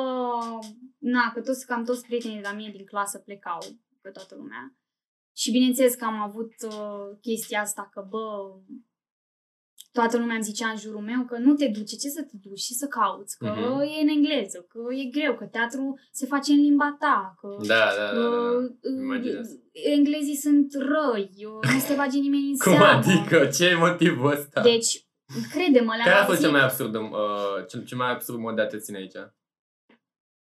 na, 0.98 1.32
că 1.34 1.41
toți, 1.41 1.65
cam 1.65 1.84
toți 1.84 2.06
prietenii 2.06 2.36
de 2.41 2.48
la 2.51 2.53
mine 2.56 2.72
din 2.72 2.86
clasă 2.86 3.18
plecau, 3.18 3.60
pe 4.01 4.10
toată 4.10 4.36
lumea. 4.36 4.75
Și 5.36 5.51
bineînțeles 5.51 5.94
că 5.96 6.06
am 6.06 6.20
avut 6.22 6.53
uh, 6.65 7.18
chestia 7.22 7.62
asta 7.62 7.89
că, 7.94 8.06
bă, 8.10 8.56
toată 9.91 10.18
lumea 10.18 10.36
îmi 10.36 10.44
zicea 10.44 10.70
în 10.70 10.77
jurul 10.77 11.01
meu 11.01 11.25
că 11.25 11.38
nu 11.38 11.53
te 11.53 11.68
duce, 11.68 11.96
ce 11.96 12.10
să 12.10 12.22
te 12.22 12.38
duci 12.41 12.60
și 12.60 12.74
să 12.74 12.88
cauți, 12.88 13.38
că 13.38 13.46
Mhm. 13.46 13.80
e 13.80 14.01
în 14.01 14.08
engleză, 14.08 14.65
că 14.70 14.80
e 14.94 15.10
greu, 15.10 15.36
că 15.36 15.46
teatru 15.46 16.00
se 16.12 16.25
face 16.25 16.51
în 16.51 16.60
limba 16.62 16.96
ta, 17.00 17.36
că 17.39 17.56
Da, 17.68 17.75
da, 17.98 18.13
da, 18.13 18.20
da, 18.20 18.27
uh, 18.27 18.51
da. 18.51 18.89
uh, 18.89 19.01
Imaginez. 19.03 19.48
englezii 19.72 20.36
sunt 20.36 20.74
răi, 20.74 21.32
uh, 21.46 21.72
nu 21.74 21.80
se 21.80 21.94
bage 21.96 22.20
nimeni 22.20 22.50
în 22.51 22.58
Cum 22.63 22.72
seamă. 22.72 22.86
adică? 22.86 23.46
Ce 23.48 23.65
e 23.65 23.75
motivul 23.75 24.32
ăsta? 24.32 24.62
Deci, 24.62 25.06
crede-mă, 25.51 25.94
le-am 25.96 26.08
Care 26.08 26.15
a 26.20 26.25
fost 26.25 26.27
auzit- 26.27 26.41
cel 26.41 26.51
mai 26.51 26.62
absurd, 26.63 26.96
uh, 26.96 27.65
cel, 27.70 27.84
cel 27.86 27.98
mai 27.98 28.12
absurd 28.12 28.39
mod 28.39 28.56
de 28.56 28.62
a 28.62 28.65
te 28.68 28.77
ține 28.77 28.98
aici? 28.98 29.15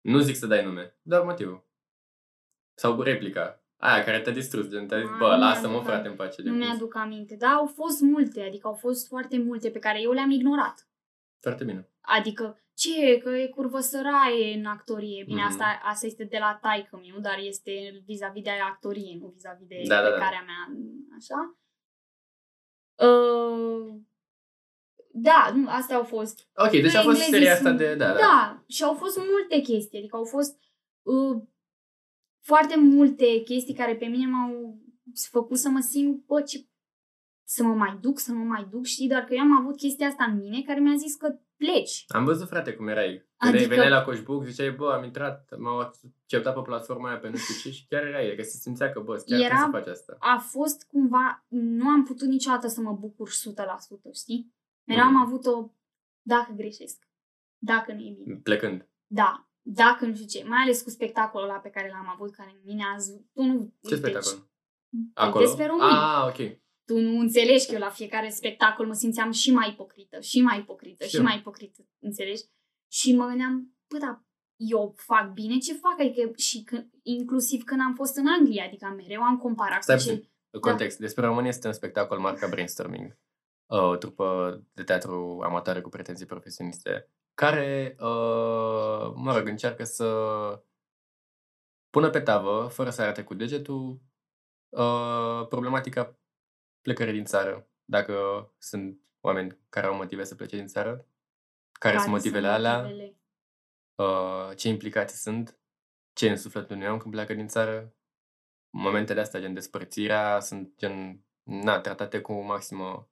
Nu 0.01 0.19
zic 0.19 0.37
să 0.37 0.47
dai 0.47 0.65
nume, 0.65 0.97
dar 1.03 1.23
motivul. 1.25 1.67
Sau 2.75 3.01
replica. 3.01 3.63
Aia 3.77 4.05
care 4.05 4.21
te-a 4.21 4.33
distrus, 4.33 4.69
gen, 4.69 4.87
te-a 4.87 5.01
zis, 5.01 5.09
Ah, 5.09 5.17
bă, 5.19 5.35
nu 5.35 5.39
lasă-mă 5.41 5.69
mi-aduc 5.69 5.87
frate 5.89 6.09
în 6.09 6.15
pace 6.17 6.43
de 6.43 6.49
Nu 6.51 6.57
pus. 6.57 6.67
mi-aduc 6.67 6.95
aminte, 6.97 7.37
dar 7.37 7.53
au 7.53 7.67
fost 7.67 8.01
multe, 8.01 8.43
adică 8.43 8.67
au 8.67 8.75
fost 8.75 9.07
foarte 9.07 9.39
multe 9.39 9.71
pe 9.71 9.79
care 9.79 10.01
eu 10.01 10.13
le-am 10.13 10.31
ignorat. 10.31 10.89
Foarte 11.41 11.65
bine. 11.65 11.89
Adică, 12.01 12.61
ce, 12.75 13.19
că 13.19 13.29
e 13.31 13.47
curvă 13.49 13.81
săraie 13.81 14.55
în 14.55 14.65
actorie. 14.67 15.25
Bine, 15.25 15.41
Mhm. 15.41 15.49
asta, 15.49 15.81
asta 15.83 16.07
este 16.07 16.25
de 16.25 16.37
la 16.39 16.59
taică 16.63 17.01
meu, 17.03 17.21
dar 17.21 17.39
este 17.39 18.03
vis-a-vis 18.07 18.43
de 18.43 18.51
actorie, 18.51 19.17
nu 19.21 19.27
vis-a-vis 19.35 19.67
de 19.67 19.83
Da, 19.87 19.97
da, 19.97 20.03
da. 20.03 20.09
plecarea 20.09 20.45
mea, 20.47 20.77
așa. 21.19 21.57
Uh, 23.09 23.95
da, 25.23 25.53
nu, 25.55 25.69
astea 25.69 25.97
au 25.97 26.03
fost. 26.05 26.49
Ok, 26.55 26.71
deci 26.71 26.95
a 26.95 27.03
fost 27.03 27.21
Englezii 27.21 27.33
seria 27.33 27.53
asta 27.53 27.65
sunt- 27.69 27.79
de... 27.79 27.95
Da, 27.95 28.07
da. 28.07 28.15
Da, 28.15 28.65
și 28.69 28.83
au 28.83 28.95
fost 28.95 29.19
multe 29.19 29.61
chestii, 29.73 29.99
adică 29.99 30.17
au 30.17 30.25
fost 30.25 30.59
uh, 31.03 31.43
foarte 32.41 32.79
multe 32.79 33.41
chestii 33.45 33.75
care 33.75 33.97
pe 33.97 34.07
mine 34.07 34.27
m-au 34.27 34.79
făcut 35.31 35.59
să 35.59 35.69
mă 35.69 35.81
simt, 35.81 36.27
bă, 36.27 36.41
ce 36.43 36.67
să 37.45 37.63
mă 37.63 37.75
mai 37.75 37.99
duc, 38.01 38.19
să 38.19 38.33
mă 38.33 38.45
mai 38.45 38.67
duc, 38.71 38.85
știi, 38.85 39.09
doar 39.09 39.23
că 39.25 39.35
eu 39.35 39.41
am 39.41 39.57
avut 39.57 39.77
chestia 39.77 40.07
asta 40.07 40.25
în 40.25 40.37
mine 40.39 40.63
care 40.63 40.81
mi-a 40.81 40.97
zis 40.97 41.15
că 41.15 41.39
pleci. 41.57 42.05
Am 42.09 42.25
văzut, 42.25 42.49
frate, 42.49 42.73
cum 42.73 42.89
erai. 42.89 43.27
Când 43.37 43.55
Adică- 43.55 43.69
veneai 43.69 43.91
la 43.91 44.03
Coșbuc, 44.03 44.45
ziceai, 44.45 44.71
bă, 44.71 44.93
am 44.93 45.05
intrat, 45.05 45.55
m-au 45.59 45.79
acceptat 45.79 46.55
pe 46.55 46.61
platforma 46.65 47.09
aia 47.09 47.19
pe 47.19 47.29
nu 47.29 47.37
știu 47.37 47.55
ce 47.63 47.77
și 47.77 47.87
chiar 47.89 48.03
erai, 48.07 48.35
că 48.37 48.43
se 48.43 48.57
simțea 48.61 48.91
că, 48.93 49.01
bă, 49.01 49.15
chiar 49.27 49.39
Era- 49.41 49.49
trebuie 49.49 49.71
să 49.71 49.79
faci 49.79 49.87
asta. 49.97 50.17
A 50.19 50.39
fost 50.39 50.85
cumva, 50.89 51.45
nu 51.49 51.89
am 51.89 52.05
putut 52.05 52.29
niciodată 52.29 52.69
să 52.69 52.81
mă 52.81 52.93
bucur 52.93 53.29
100%, 53.31 54.13
știi? 54.15 54.53
Mereu 54.89 55.05
Mhm. 55.05 55.17
am 55.17 55.23
avut 55.23 55.47
o, 55.47 55.71
dacă 56.23 56.53
greșesc, 56.57 57.09
dacă 57.59 57.93
nu 57.93 58.01
e 58.01 58.15
bine. 58.25 58.35
Plecând. 58.43 58.89
Da, 59.07 59.49
dacă 59.63 60.07
nu 60.07 60.15
știu 60.15 60.27
ce, 60.27 60.49
mai 60.49 60.59
ales 60.63 60.83
cu 60.83 60.91
spectacolul 60.91 61.49
ăla 61.49 61.59
pe 61.59 61.71
care 61.71 61.89
l-am 61.89 62.09
avut, 62.09 62.35
care 62.35 62.51
în 62.51 62.61
mine 62.65 62.83
azi, 62.95 63.13
tu 63.33 63.43
nu... 63.43 63.73
Ce 63.83 63.89
deci, 63.89 63.99
spectacol? 63.99 64.51
Acolo? 65.15 65.45
Despre 65.45 65.67
români. 65.67 65.91
Ah, 65.93 66.25
ok. 66.29 66.59
tu 66.85 66.99
nu 66.99 67.19
înțelegi 67.19 67.67
că 67.67 67.73
eu 67.73 67.79
la 67.79 67.91
fiecare 67.91 68.29
spectacol 68.29 68.87
mă 68.87 68.93
simțeam 68.93 69.31
și 69.31 69.53
mai 69.53 69.69
ipocrită, 69.71 70.21
și 70.21 70.41
mai 70.41 70.59
ipocrită, 70.59 71.05
Știu. 71.05 71.19
și 71.19 71.25
mai 71.25 71.37
ipocrită, 71.37 71.83
înțelegi? 71.99 72.43
Și 72.93 73.15
mă 73.17 73.27
gândeam, 73.27 73.77
bă, 73.89 73.99
dar 73.99 74.23
eu 74.57 74.95
fac 74.97 75.33
bine 75.33 75.59
ce 75.59 75.75
fac, 75.75 76.01
adică 76.01 76.31
și 76.37 76.63
când, 76.63 76.91
inclusiv 77.03 77.63
când 77.65 77.81
am 77.81 77.95
fost 77.95 78.17
în 78.17 78.27
Anglia, 78.27 78.65
adică 78.65 78.87
mereu 78.97 79.23
am 79.23 79.39
comparat 79.39 79.83
Stai 79.83 79.97
cu 79.97 80.03
ce... 80.03 80.09
puțin. 80.15 80.31
Context. 80.61 80.99
Despre 80.99 81.27
România 81.27 81.49
este 81.49 81.67
un 81.67 81.73
spectacol 81.73 82.19
marca 82.19 82.49
Brainstorming. 82.49 83.19
O 83.71 83.97
trupă 83.97 84.59
de 84.73 84.83
teatru 84.83 85.41
amatoare 85.45 85.81
cu 85.81 85.89
pretenții 85.89 86.27
profesioniste 86.27 87.09
care, 87.35 87.97
uh, 87.99 89.13
mă 89.15 89.37
rog, 89.37 89.49
încearcă 89.49 89.85
să 89.85 90.07
pună 91.91 92.11
pe 92.11 92.21
tavă, 92.21 92.67
fără 92.67 92.91
să 92.91 93.03
arate 93.03 93.25
cu 93.25 93.35
degetul, 93.35 94.01
uh, 94.69 95.47
problematica 95.49 96.19
plecării 96.81 97.13
din 97.13 97.25
țară. 97.25 97.69
Dacă 97.85 98.15
sunt 98.59 99.01
oameni 99.21 99.59
care 99.69 99.87
au 99.87 99.95
motive 99.95 100.25
să 100.25 100.35
plece 100.35 100.57
din 100.57 100.67
țară, 100.67 101.07
care, 101.73 101.99
sunt 101.99 102.11
motivele 102.11 102.49
alea, 102.49 102.81
motivele? 102.83 103.17
uh, 103.95 104.57
ce 104.57 104.69
implicații 104.69 105.19
sunt, 105.19 105.59
ce 106.13 106.27
e 106.27 106.31
în 106.31 106.37
sufletul 106.37 106.77
unui 106.77 106.89
om 106.89 106.99
când 106.99 107.13
pleacă 107.13 107.35
din 107.35 107.49
țară. 107.49 107.95
Momentele 108.71 109.21
astea, 109.21 109.41
gen 109.41 109.55
despărțirea, 109.55 110.41
sunt 110.41 110.77
gen, 110.77 111.25
na, 111.43 111.81
tratate 111.81 112.21
cu 112.21 112.33
maximă 112.33 113.11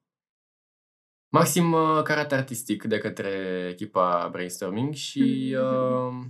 maxim 1.29 1.71
uh, 1.73 2.01
caracter 2.03 2.37
artistic 2.37 2.83
de 2.83 2.97
către 2.97 3.29
echipa 3.71 4.29
Brainstorming 4.31 4.93
și 4.93 5.55
uh, 5.57 6.25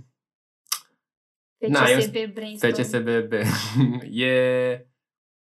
Na, 1.68 1.88
eu- 1.88 2.00
FCSB 2.00 2.32
Brainstorm. 2.32 2.72
FCSBB. 2.74 3.32
e 4.10 4.86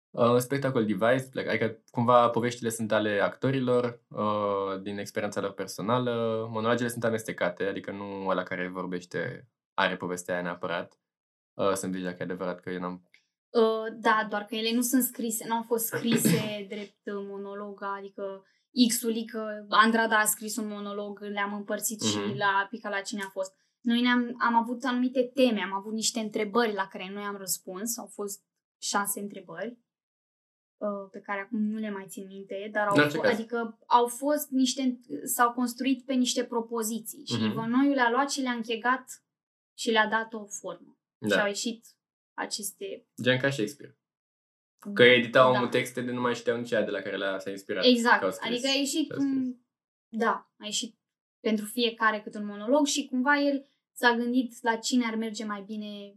uh, 0.10 0.30
un 0.30 0.40
spectacol 0.40 0.86
device, 0.86 1.30
like, 1.32 1.50
adică 1.50 1.84
cumva 1.92 2.30
poveștile 2.30 2.70
sunt 2.70 2.92
ale 2.92 3.20
actorilor 3.20 4.02
uh, 4.08 4.82
din 4.82 4.98
experiența 4.98 5.42
lor 5.42 5.52
personală, 5.52 6.46
monologele 6.52 6.90
sunt 6.90 7.04
amestecate, 7.04 7.64
adică 7.64 7.92
nu 7.92 8.28
ăla 8.28 8.44
care 8.44 8.68
vorbește 8.68 9.50
are 9.74 9.96
povestea 9.96 10.34
aia 10.34 10.44
neapărat. 10.44 11.00
Uh, 11.54 11.74
sunt 11.74 11.92
deja 11.92 12.10
că 12.10 12.16
e 12.20 12.24
adevărat 12.24 12.60
că 12.60 12.70
eu 12.70 12.80
n-am... 12.80 13.10
Uh, 13.50 13.94
da, 13.94 14.28
doar 14.30 14.46
că 14.46 14.56
ele 14.56 14.76
nu 14.76 14.82
sunt 14.82 15.04
scrise, 15.04 15.46
nu 15.48 15.56
au 15.56 15.64
fost 15.64 15.86
scrise 15.86 16.66
drept 16.74 17.06
uh, 17.06 17.14
monolog, 17.28 17.84
adică 17.98 18.44
X-ul, 18.88 19.24
că 19.32 19.66
Andrada 19.70 20.20
a 20.20 20.26
scris 20.26 20.56
un 20.58 20.68
monolog, 20.68 21.20
le-am 21.22 21.54
împărțit 21.54 22.02
și 22.02 22.18
Mhm. 22.18 22.38
la 22.38 22.68
pica 22.70 22.90
la 22.90 23.02
cine 23.02 23.22
a 23.26 23.30
fost. 23.30 23.54
Noi 23.82 24.02
ne-am, 24.02 24.36
am 24.40 24.56
avut 24.56 24.84
anumite 24.84 25.24
teme, 25.24 25.62
am 25.62 25.74
avut 25.74 25.94
niște 25.94 26.20
întrebări 26.20 26.74
la 26.74 26.88
care 26.88 27.10
noi 27.14 27.24
am 27.24 27.38
răspuns, 27.38 27.98
au 27.98 28.06
fost 28.06 28.44
șase 28.82 29.20
întrebări 29.20 29.78
uh, 30.78 31.10
pe 31.12 31.20
care 31.20 31.40
acum 31.40 31.60
nu 31.60 31.78
le 31.78 31.90
mai 31.90 32.06
țin 32.08 32.26
minte, 32.28 32.70
dar 32.72 32.88
au 32.88 32.96
În 32.96 33.02
orice 33.02 33.18
f- 33.18 33.22
caz. 33.22 33.34
adică 33.34 33.80
au 33.88 34.08
fost 34.08 34.50
niște, 34.50 35.00
s-au 35.24 35.52
construit 35.52 36.06
pe 36.06 36.14
niște 36.14 36.44
propoziții 36.46 37.26
și 37.26 37.34
Mhm. 37.44 37.54
Vănoiul 37.54 37.94
le-a 37.94 38.10
luat 38.10 38.32
și 38.32 38.42
le-a 38.42 38.52
închegat 38.52 39.24
și 39.78 39.92
le-a 39.92 40.08
dat 40.08 40.34
o 40.34 40.46
formă. 40.46 40.98
Și 41.28 41.34
au 41.34 41.38
Da, 41.40 41.48
ieșit 41.48 41.86
aceste 42.34 43.08
gen 43.22 43.40
ca 43.40 43.50
Shakespeare. 43.50 43.98
Că 44.94 45.04
editau 45.04 45.52
Da. 45.52 45.58
omul 45.58 45.70
texte 45.70 46.02
de 46.02 46.12
nu 46.12 46.22
mai 46.22 46.36
știau 46.36 46.58
nici 46.58 46.72
aia 46.74 46.84
de 46.86 46.92
la 46.92 47.00
care 47.00 47.18
le-a 47.18 47.40
s-a 47.40 47.50
inspirat. 47.50 47.84
că 47.84 47.90
Exact. 47.90 48.24
au 48.24 48.32
scris. 48.32 48.52
Adică 48.52 48.68
a 48.68 48.78
ieșit, 48.78 49.12
au 49.12 49.18
scris. 49.20 49.34
un, 49.34 49.56
da, 50.10 50.50
a 50.60 50.66
ieșit 50.66 50.96
pentru 51.40 51.66
fiecare 51.66 52.20
cât 52.22 52.36
un 52.36 52.46
monolog 52.46 52.86
și 52.86 53.06
cumva 53.06 53.40
el 53.42 53.68
s-a 53.94 54.16
gândit 54.16 54.54
la 54.62 54.76
cine 54.76 55.06
ar 55.06 55.16
merge 55.16 55.46
mai 55.46 55.62
bine 55.68 56.16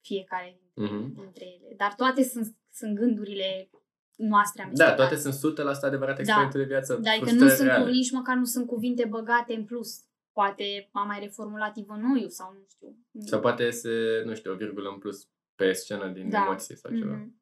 fiecare 0.00 0.60
dintre, 0.74 0.94
Mhm. 0.96 1.14
dintre 1.14 1.44
ele. 1.44 1.74
Dar 1.76 1.94
toate 1.94 2.22
sunt, 2.22 2.56
sunt 2.72 2.94
gândurile 2.96 3.70
noastre 4.16 4.60
Da, 4.62 4.64
amestecate. 4.66 4.96
toate 4.96 5.16
sunt 5.16 5.34
100% 5.34 5.86
adevărate 5.86 6.22
Da. 6.22 6.22
experiențe 6.22 6.58
de 6.58 6.64
viață. 6.64 6.94
Dar 7.02 7.12
adică 7.14 7.30
nu 7.30 7.38
frustrări 7.38 7.56
sunt, 7.56 7.68
cu, 7.68 7.74
reale. 7.74 7.90
nici 7.90 8.10
măcar 8.10 8.36
nu 8.36 8.44
sunt 8.44 8.66
cuvinte 8.66 9.04
băgate 9.04 9.54
în 9.54 9.64
plus. 9.64 10.02
Poate 10.32 10.88
am 10.92 11.06
mai 11.06 11.20
reformulat 11.20 11.76
Ivănoiu 11.76 12.28
sau 12.28 12.52
nu 12.52 12.64
știu. 12.68 12.96
Sau 13.26 13.40
poate 13.40 13.62
iese, 13.62 14.22
nu 14.24 14.34
știu, 14.34 14.52
o 14.52 14.56
virgulă 14.56 14.88
în 14.88 14.98
plus 14.98 15.28
pe 15.54 15.72
scenă 15.72 16.08
din 16.08 16.28
Da. 16.30 16.42
emoție 16.46 16.76
sau 16.76 16.92
ceva. 16.96 17.14
Mhm. 17.14 17.40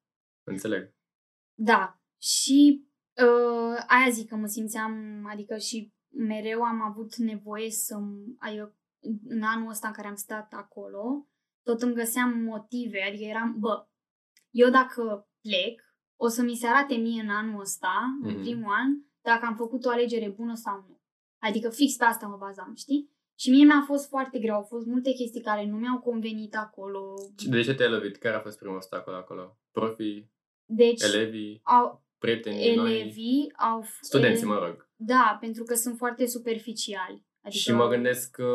Înțeleg. 0.51 0.95
Da. 1.55 2.01
Și 2.21 2.87
uh, 3.23 3.85
aia 3.87 4.11
zic 4.11 4.29
că 4.29 4.37
mă 4.37 4.47
simțeam, 4.47 5.25
adică 5.31 5.57
și 5.57 5.95
mereu 6.09 6.63
am 6.63 6.81
avut 6.83 7.15
nevoie 7.17 7.71
să, 7.71 7.97
adică 8.39 8.77
în 9.29 9.43
anul 9.43 9.69
ăsta 9.71 9.87
în 9.87 9.93
care 9.93 10.09
am 10.09 10.15
stat 10.15 10.53
acolo, 10.53 11.29
tot 11.63 11.83
îmi 11.83 11.95
găseam 11.95 12.39
motive, 12.39 13.03
adică 13.09 13.25
eram, 13.25 13.57
bă, 13.59 13.87
eu 14.51 14.71
dacă 14.71 15.29
plec, 15.41 15.81
o 16.21 16.29
să 16.29 16.43
mi 16.43 16.55
se 16.57 16.67
arate 16.67 16.95
mie 16.95 17.23
în 17.23 17.29
anul 17.31 17.61
ăsta, 17.61 18.19
în 18.23 18.31
Mhm. 18.33 18.41
primul 18.41 18.73
an, 18.73 18.91
dacă 19.21 19.47
am 19.47 19.57
făcut 19.57 19.85
o 19.85 19.91
alegere 19.91 20.29
bună 20.31 20.55
sau 20.55 20.85
nu. 20.89 21.01
Adică 21.39 21.71
fix 21.71 21.97
pe 21.97 22.05
asta 22.05 22.27
mă 22.27 22.37
bazam, 22.37 22.75
știi? 22.75 23.15
Și 23.39 23.51
mie 23.51 23.65
mi-a 23.65 23.83
fost 23.87 24.09
foarte 24.09 24.39
greu, 24.39 24.55
au 24.55 24.63
fost 24.63 24.87
multe 24.87 25.13
chestii 25.13 25.41
care 25.41 25.67
nu 25.67 25.77
mi-au 25.77 25.99
convenit 26.01 26.55
acolo. 26.57 27.15
De 27.49 27.63
ce 27.63 27.75
te-ai 27.75 27.91
lovit? 27.91 28.17
Care 28.17 28.37
a 28.37 28.41
fost 28.41 28.59
primul 28.59 28.77
obstacol 28.77 29.15
acolo? 29.15 29.59
Profii, 29.71 30.31
Deci, 30.69 31.03
elevii, 31.03 31.61
au, 31.65 32.05
prietenii 32.19 32.75
noi? 32.75 33.01
elevii 33.01 33.53
au... 33.57 33.83
f- 33.85 33.99
Studenții, 34.01 34.45
ele- 34.45 34.53
mă 34.55 34.67
rog. 34.67 34.89
Da, 34.97 35.37
pentru 35.41 35.65
că 35.65 35.75
sunt 35.75 35.97
foarte 35.97 36.27
superficiali. 36.27 37.25
Adică, 37.41 37.61
Și 37.61 37.73
mă 37.73 37.89
gândesc 37.89 38.31
că 38.31 38.55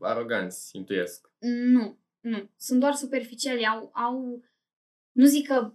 aroganți, 0.00 0.76
intuiesc. 0.76 1.30
Nu, 1.72 1.98
nu. 2.20 2.50
Sunt 2.56 2.80
doar 2.80 2.92
superficiali. 2.94 3.66
Au, 3.66 3.90
au... 3.94 4.42
Nu 5.12 5.24
zic 5.26 5.46
că 5.46 5.74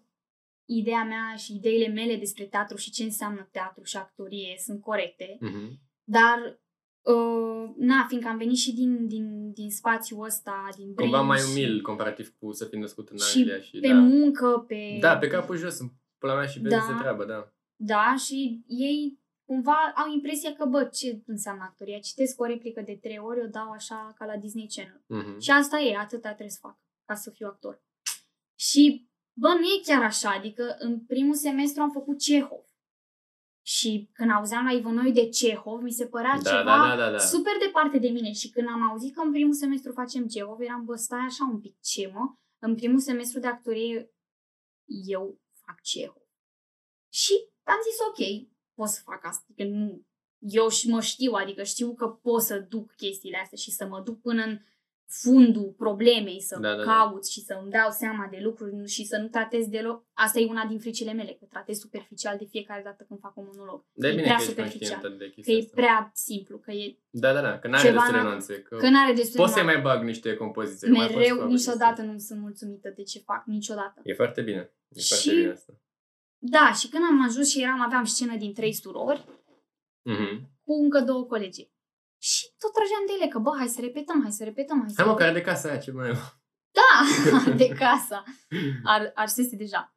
ideea 0.65 1.03
mea 1.03 1.35
și 1.35 1.55
ideile 1.55 1.87
mele 1.87 2.15
despre 2.15 2.45
teatru 2.45 2.77
și 2.77 2.91
ce 2.91 3.03
înseamnă 3.03 3.47
teatru 3.51 3.83
și 3.83 3.97
actorie 3.97 4.55
sunt 4.57 4.81
corecte, 4.81 5.37
Mhm. 5.39 5.79
dar 6.03 6.59
uh, 7.13 7.73
na, 7.77 8.05
fiindcă 8.07 8.29
am 8.29 8.37
venit 8.37 8.57
și 8.57 8.73
din, 8.73 9.07
din, 9.07 9.51
din 9.53 9.71
spațiul 9.71 10.23
ăsta, 10.23 10.69
din 10.77 10.93
brain 10.93 11.11
Cumva 11.11 11.25
mai 11.25 11.37
și 11.37 11.45
umil 11.49 11.81
comparativ 11.81 12.33
cu 12.39 12.51
să 12.51 12.65
fi 12.65 12.75
născut 12.75 13.09
în 13.09 13.17
Și 13.17 13.37
Anglia 13.37 13.59
și 13.59 13.79
pe 13.79 13.87
da. 13.87 13.93
muncă, 13.93 14.65
pe... 14.67 14.97
Da, 14.99 15.17
pe 15.17 15.27
capul 15.27 15.57
jos, 15.57 15.79
în 15.79 15.87
pula 16.17 16.35
mea 16.35 16.45
și 16.45 16.59
vezi 16.59 16.75
Da. 16.75 16.85
de 16.87 16.99
treabă, 16.99 17.25
da. 17.25 17.53
Da, 17.75 18.15
și 18.25 18.63
ei 18.67 19.19
cumva 19.45 19.93
au 19.95 20.13
impresia 20.13 20.53
că, 20.53 20.65
bă, 20.65 20.83
ce 20.83 21.21
înseamnă 21.25 21.63
actoria? 21.63 21.99
Citesc 21.99 22.41
o 22.41 22.45
replică 22.45 22.81
de 22.81 22.97
trei 23.01 23.19
ori, 23.19 23.41
o 23.41 23.47
dau 23.47 23.71
așa 23.71 24.13
ca 24.17 24.25
la 24.25 24.37
Disney 24.37 24.69
Channel. 24.75 25.03
Mhm. 25.07 25.39
Și 25.39 25.51
asta 25.51 25.79
e, 25.79 25.97
atâta 25.97 26.27
trebuie 26.27 26.49
să 26.49 26.59
fac 26.61 26.77
ca 27.05 27.15
să 27.15 27.29
fiu 27.29 27.47
actor. 27.47 27.83
Și, 28.59 29.09
bă, 29.39 29.47
nu 29.47 29.63
e 29.63 29.81
chiar 29.85 30.03
așa, 30.03 30.29
adică 30.29 30.75
în 30.79 30.99
primul 30.99 31.35
semestru 31.35 31.81
am 31.81 31.91
făcut 31.91 32.19
Cehov. 32.19 32.65
Și 33.67 34.09
când 34.13 34.31
auzeam 34.31 34.65
la 34.65 34.71
Ivănoi 34.71 35.11
de 35.11 35.29
Cehov, 35.29 35.81
mi 35.81 35.91
se 35.91 36.07
părea 36.07 36.39
Da, 36.41 36.49
ceva 36.49 36.63
da, 36.63 36.87
da, 36.87 36.95
da, 36.95 37.11
da. 37.11 37.17
super 37.17 37.53
departe 37.65 37.97
de 37.97 38.07
mine. 38.07 38.31
Și 38.31 38.49
când 38.49 38.67
am 38.67 38.89
auzit 38.89 39.13
că 39.15 39.21
în 39.21 39.31
primul 39.31 39.53
semestru 39.53 39.91
facem 39.91 40.27
Cehov, 40.27 40.59
eram, 40.59 40.85
bă, 40.85 40.95
stai 40.95 41.19
așa 41.19 41.47
un 41.51 41.59
pic, 41.59 41.79
ce 41.81 42.11
mă? 42.13 42.33
În 42.59 42.75
primul 42.75 42.99
semestru 42.99 43.39
de 43.39 43.47
actorie 43.47 44.09
eu 45.05 45.39
fac 45.65 45.81
Cehov. 45.81 46.23
Și 47.09 47.33
am 47.63 47.77
zis, 47.83 47.97
ok, 48.07 48.49
pot 48.73 48.87
să 48.87 49.01
fac 49.03 49.25
asta. 49.25 49.45
Adică 49.49 49.69
nu, 49.69 50.05
eu 50.39 50.67
și 50.69 50.89
mă 50.89 51.01
știu, 51.01 51.31
adică 51.31 51.63
știu 51.63 51.93
că 51.93 52.07
pot 52.07 52.41
să 52.41 52.59
duc 52.59 52.95
chestiile 52.95 53.37
astea 53.37 53.57
și 53.57 53.71
să 53.71 53.85
mă 53.85 54.01
duc 54.01 54.21
până 54.21 54.43
în 54.43 54.59
fundul 55.07 55.73
problemei, 55.77 56.41
să 56.41 56.57
Da, 56.59 56.69
da, 56.69 56.75
da. 56.75 56.83
caut 56.83 57.25
și 57.27 57.39
să 57.41 57.59
îmi 57.61 57.71
dau 57.71 57.89
seama 57.89 58.27
de 58.31 58.39
lucruri 58.41 58.87
și 58.87 59.05
să 59.05 59.17
nu 59.17 59.27
tratez 59.27 59.67
deloc. 59.67 60.05
Asta 60.13 60.39
e 60.39 60.45
una 60.45 60.65
din 60.65 60.79
fricile 60.79 61.13
mele, 61.13 61.31
că 61.39 61.45
tratez 61.49 61.77
superficial 61.77 62.37
de 62.37 62.45
fiecare 62.45 62.81
dată 62.83 63.03
când 63.07 63.19
fac 63.19 63.37
un 63.37 63.43
monolog. 63.47 63.85
Dar 63.93 64.09
e 64.09 64.13
e 64.13 64.15
bine 64.15 64.23
prea 64.27 64.35
că 64.35 64.41
ești 64.41 64.53
superficial. 64.55 64.91
conștientă 64.99 65.17
de 65.23 65.25
Că 65.25 65.31
chestia 65.35 65.55
e 65.55 65.59
asta. 65.59 65.71
prea 65.75 66.11
simplu, 66.13 66.57
că 66.57 66.71
e 66.71 66.97
Da, 67.09 67.33
da, 67.33 67.41
da, 67.41 67.59
că 67.59 67.67
n-are 67.67 67.83
ceva 67.87 67.95
destule 67.99 68.17
n-a- 68.17 68.23
nuanțe. 68.23 68.61
Că 68.61 68.75
că 68.77 68.89
n-are 68.89 69.13
destul 69.13 69.39
poți 69.39 69.53
de 69.53 69.59
să 69.59 69.65
mai 69.65 69.81
bag 69.81 70.03
niște 70.03 70.35
compoziții. 70.35 70.87
că 70.87 70.93
mai 70.93 71.05
poți 71.07 71.17
mereu, 71.17 71.37
fac 71.37 71.47
niciodată 71.47 71.93
chestii. 72.01 72.11
nu 72.11 72.17
sunt 72.17 72.39
mulțumită 72.39 72.89
de 72.95 73.03
ce 73.03 73.19
fac, 73.19 73.45
niciodată. 73.45 74.01
E 74.03 74.13
foarte 74.13 74.41
bine. 74.41 74.61
E 74.89 75.01
foarte 75.07 75.29
Și- 75.29 75.35
bine 75.35 75.51
asta. 75.51 75.73
Da, 76.37 76.73
și 76.79 76.87
când 76.89 77.03
am 77.09 77.23
ajuns 77.23 77.49
și 77.49 77.61
eram, 77.61 77.81
aveam 77.81 78.03
scenă 78.03 78.35
din 78.37 78.53
trei 78.53 78.73
surori 78.73 79.25
Mhm. 80.01 80.49
cu 80.63 80.73
încă 80.83 80.99
două 80.99 81.23
colegi. 81.25 81.69
Și 82.65 82.71
tot 82.71 82.73
trăgeam 82.79 83.03
de 83.07 83.13
ele, 83.17 83.27
că 83.33 83.39
bă, 83.39 83.51
hai 83.57 83.67
să 83.67 83.81
repetăm, 83.81 84.21
hai 84.21 84.31
să 84.31 84.43
repetăm, 84.43 84.79
hai 84.79 84.89
să 84.89 84.95
Hai 85.01 85.05
mă, 85.05 85.11
repetăm. 85.11 85.33
care 85.33 85.39
de 85.39 85.45
casă 85.51 85.67
aia, 85.69 85.77
ce 85.85 85.91
mai 85.91 86.11
Da, 86.79 86.91
de 87.61 87.67
casa. 87.67 88.23
Ar, 88.83 89.11
arsese 89.15 89.55
deja. 89.55 89.95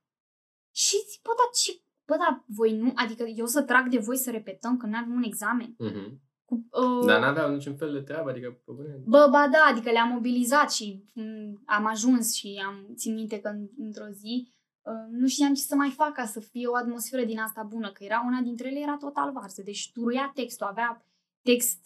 Și 0.82 0.96
zic, 1.10 1.22
bă, 1.22 1.32
dar 1.40 1.48
ce, 1.60 1.70
bă, 2.06 2.16
dar 2.16 2.44
voi 2.46 2.76
nu, 2.76 2.92
adică 2.94 3.22
eu 3.24 3.46
să 3.46 3.62
trag 3.62 3.88
de 3.88 3.98
voi 3.98 4.16
să 4.16 4.30
repetăm 4.30 4.76
când 4.76 4.94
avem 4.94 5.14
un 5.14 5.22
examen. 5.22 5.74
Mhm. 5.78 6.20
Cu, 6.44 6.54
uh, 6.70 7.06
Dar 7.06 7.20
n-aveau 7.20 7.52
niciun 7.52 7.76
fel 7.76 7.92
de 7.92 8.00
treabă, 8.00 8.30
adică, 8.30 8.50
pe 8.64 8.72
bune. 8.72 9.00
Bă, 9.04 9.28
ba 9.30 9.48
da, 9.52 9.58
adică 9.70 9.90
le-am 9.90 10.08
mobilizat 10.08 10.72
și 10.72 11.04
m, 11.14 11.22
am 11.66 11.86
ajuns 11.86 12.34
și 12.34 12.62
am 12.66 12.86
țin 12.96 13.14
minte 13.14 13.40
că 13.40 13.48
în- 13.48 13.68
într-o 13.78 14.06
zi 14.10 14.52
uh, 14.82 14.92
nu 15.10 15.26
știam 15.26 15.54
ce 15.54 15.62
să 15.62 15.74
mai 15.74 15.90
fac 15.90 16.12
ca 16.12 16.24
să 16.26 16.40
fie 16.40 16.66
o 16.66 16.74
atmosferă 16.76 17.24
din 17.24 17.38
asta 17.38 17.62
bună, 17.62 17.92
că 17.92 18.04
era 18.04 18.22
una 18.26 18.40
dintre 18.40 18.68
ele 18.68 18.78
era 18.80 18.96
total 18.96 19.32
varză, 19.32 19.62
deci 19.62 19.90
turuia 19.92 20.30
textul, 20.34 20.66
avea 20.66 21.04
text 21.42 21.78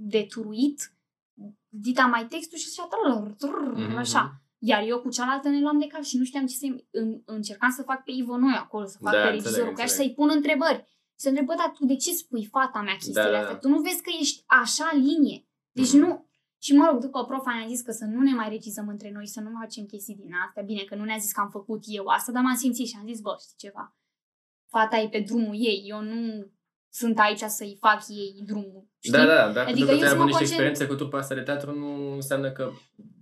de 0.00 0.26
turuit, 0.28 0.92
dita 1.68 2.06
mai 2.06 2.26
textul 2.26 2.58
și 2.58 2.68
zicea 2.68 2.88
trrr, 2.88 3.30
trrr, 3.30 3.72
Mhm. 3.88 3.96
așa. 3.96 4.40
Iar 4.58 4.82
eu 4.82 5.00
cu 5.00 5.08
cealaltă 5.08 5.48
ne 5.48 5.60
luam 5.60 5.78
de 5.78 5.86
cap 5.86 6.02
și 6.02 6.16
nu 6.16 6.24
știam 6.24 6.46
ce 6.46 6.54
să 6.56 6.66
în, 6.90 7.22
încercam 7.24 7.70
să 7.70 7.82
fac 7.82 8.04
pe 8.04 8.10
Ivo 8.10 8.36
noi 8.36 8.54
acolo, 8.54 8.86
să 8.86 8.98
fac 9.00 9.12
Da, 9.12 9.18
pe 9.20 9.24
înțeleg, 9.26 9.44
regizorul 9.44 9.72
cu 9.74 9.80
ea 9.80 9.86
și 9.86 9.90
înțeleg. 9.92 10.06
să-i 10.08 10.14
pun 10.24 10.30
întrebări. 10.36 10.84
Și 10.86 11.20
să 11.24 11.28
întreb, 11.28 11.46
bă, 11.46 11.54
dar 11.56 11.70
tu 11.74 11.84
de 11.86 11.96
ce 11.96 12.12
spui 12.12 12.44
fata 12.44 12.80
mea 12.80 12.92
chestiile 12.92 13.22
Da, 13.22 13.30
da, 13.30 13.38
astea? 13.38 13.52
da. 13.52 13.58
Tu 13.58 13.68
nu 13.68 13.80
vezi 13.80 14.02
că 14.02 14.10
ești 14.20 14.42
așa 14.46 14.90
în 14.94 15.00
linie. 15.02 15.46
Deci 15.72 15.92
Mhm. 15.92 15.98
nu... 15.98 16.26
Și 16.60 16.72
mă 16.76 16.88
rog, 16.90 17.00
după 17.00 17.24
profa 17.24 17.54
ne-a 17.54 17.66
zis 17.68 17.80
că 17.80 17.92
să 17.92 18.04
nu 18.04 18.20
ne 18.22 18.34
mai 18.34 18.48
regizăm 18.48 18.88
între 18.88 19.10
noi, 19.10 19.26
să 19.26 19.40
nu 19.40 19.50
mai 19.50 19.62
facem 19.64 19.84
chestii 19.86 20.14
din 20.14 20.30
astea. 20.46 20.62
Bine 20.62 20.82
că 20.82 20.94
nu 20.94 21.04
ne-a 21.04 21.16
zis 21.18 21.32
că 21.32 21.40
am 21.40 21.50
făcut 21.50 21.82
eu 21.86 22.06
asta, 22.06 22.32
dar 22.32 22.42
m-am 22.42 22.56
simțit 22.56 22.86
și 22.86 22.96
am 23.00 23.06
zis, 23.06 23.20
bă, 23.20 23.36
știi 23.40 23.54
ceva? 23.56 23.96
Fata 24.70 24.96
e 24.98 25.08
pe 25.08 25.20
drumul 25.20 25.54
ei, 25.54 25.84
eu 25.86 26.00
nu 26.02 26.46
sunt 26.88 27.18
aici 27.18 27.38
să-i 27.40 27.76
fac 27.80 28.08
ei 28.08 28.42
drumul. 28.46 28.87
Știi? 29.00 29.12
Da, 29.18 29.26
da, 29.26 29.52
dar 29.52 29.66
Adică 29.66 29.66
pentru 29.66 29.84
că 29.84 29.90
eu 29.90 29.96
ți-ai 29.98 30.08
să 30.08 30.14
avut 30.14 30.18
mă 30.18 30.24
niște 30.24 30.38
concent- 30.38 30.48
experiențe 30.50 30.86
cu 30.86 30.94
trupa 30.94 31.18
asta 31.18 31.34
de 31.34 31.40
teatru 31.40 31.78
nu 31.78 32.12
înseamnă 32.14 32.50
că... 32.52 32.70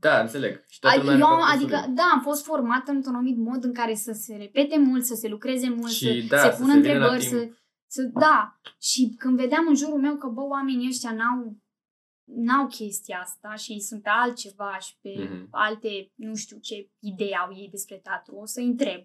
Da, 0.01 0.21
înțeleg. 0.21 0.65
Și 0.69 0.79
toată 0.79 0.97
Adică, 0.97 1.13
lumea 1.13 1.27
eu, 1.29 1.33
are 1.35 1.43
am- 1.43 1.49
parcursul 1.49 1.75
adică, 1.75 1.87
lui. 1.87 1.95
da, 1.97 2.03
am 2.15 2.21
fost 2.23 2.45
formată 2.45 2.91
într-un 2.91 3.15
anumit 3.15 3.37
mod 3.37 3.65
în 3.65 3.73
care 3.75 3.95
să 3.95 4.13
se 4.13 4.37
repete 4.37 4.79
mult, 4.79 5.05
să 5.05 5.15
se 5.15 5.29
lucreze 5.29 5.69
mult, 5.69 5.91
Și 5.91 6.21
să 6.21 6.35
da, 6.37 6.39
se 6.43 6.51
să 6.51 6.61
pună 6.61 6.73
se 6.73 6.79
vină 6.81 6.93
la 6.99 7.05
întrebări, 7.05 7.25
să, 7.25 7.39
timp. 7.39 7.57
să... 7.87 8.03
Da. 8.03 8.61
Și 8.81 9.15
când 9.19 9.37
vedeam 9.37 9.67
în 9.69 9.75
jurul 9.75 10.01
meu 10.01 10.17
că, 10.17 10.27
bă, 10.27 10.41
oamenii 10.41 10.89
ăștia 10.89 11.13
n-au, 11.13 11.57
n-au 12.25 12.67
chestia 12.67 13.19
asta 13.21 13.55
și 13.55 13.81
sunt 13.81 14.03
pe 14.03 14.09
altceva 14.13 14.79
și 14.81 14.95
pe 15.01 15.13
Mhm. 15.19 15.49
alte, 15.51 16.13
nu 16.15 16.35
știu 16.35 16.59
ce 16.59 16.91
idei 16.99 17.35
au 17.37 17.55
ei 17.57 17.69
despre 17.71 17.97
teatru, 17.97 18.35
o 18.35 18.47
să 18.47 18.61
întreb. 18.61 19.01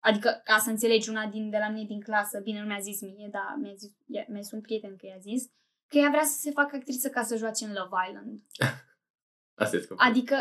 Adică, 0.00 0.40
ca 0.44 0.58
să 0.58 0.70
înțelegi, 0.70 1.08
una 1.10 1.26
din, 1.26 1.50
de 1.50 1.56
la 1.60 1.68
mine 1.68 1.86
din 1.86 2.00
clasă, 2.00 2.40
bine, 2.42 2.60
nu 2.60 2.66
mi-a 2.66 2.78
zis 2.78 3.00
mie, 3.00 3.28
dar 3.32 3.56
mi-a 3.60 3.74
zis, 3.76 3.90
ea- 3.90 4.26
mi-a 4.28 4.40
zis 4.40 4.52
un 4.52 4.60
prieten 4.60 4.96
că 4.96 5.06
i-a 5.06 5.18
zis, 5.20 5.44
că 5.88 5.98
ea 5.98 6.08
vrea 6.10 6.24
să 6.24 6.38
se 6.40 6.50
facă 6.50 6.76
actriță 6.76 7.08
ca 7.08 7.22
să 7.22 7.36
joace 7.36 7.64
în 7.64 7.72
Love 7.72 7.96
Island. 8.08 8.40
Asta 9.62 9.76
e 9.76 9.80
scopul. 9.80 10.04
Adică 10.08 10.36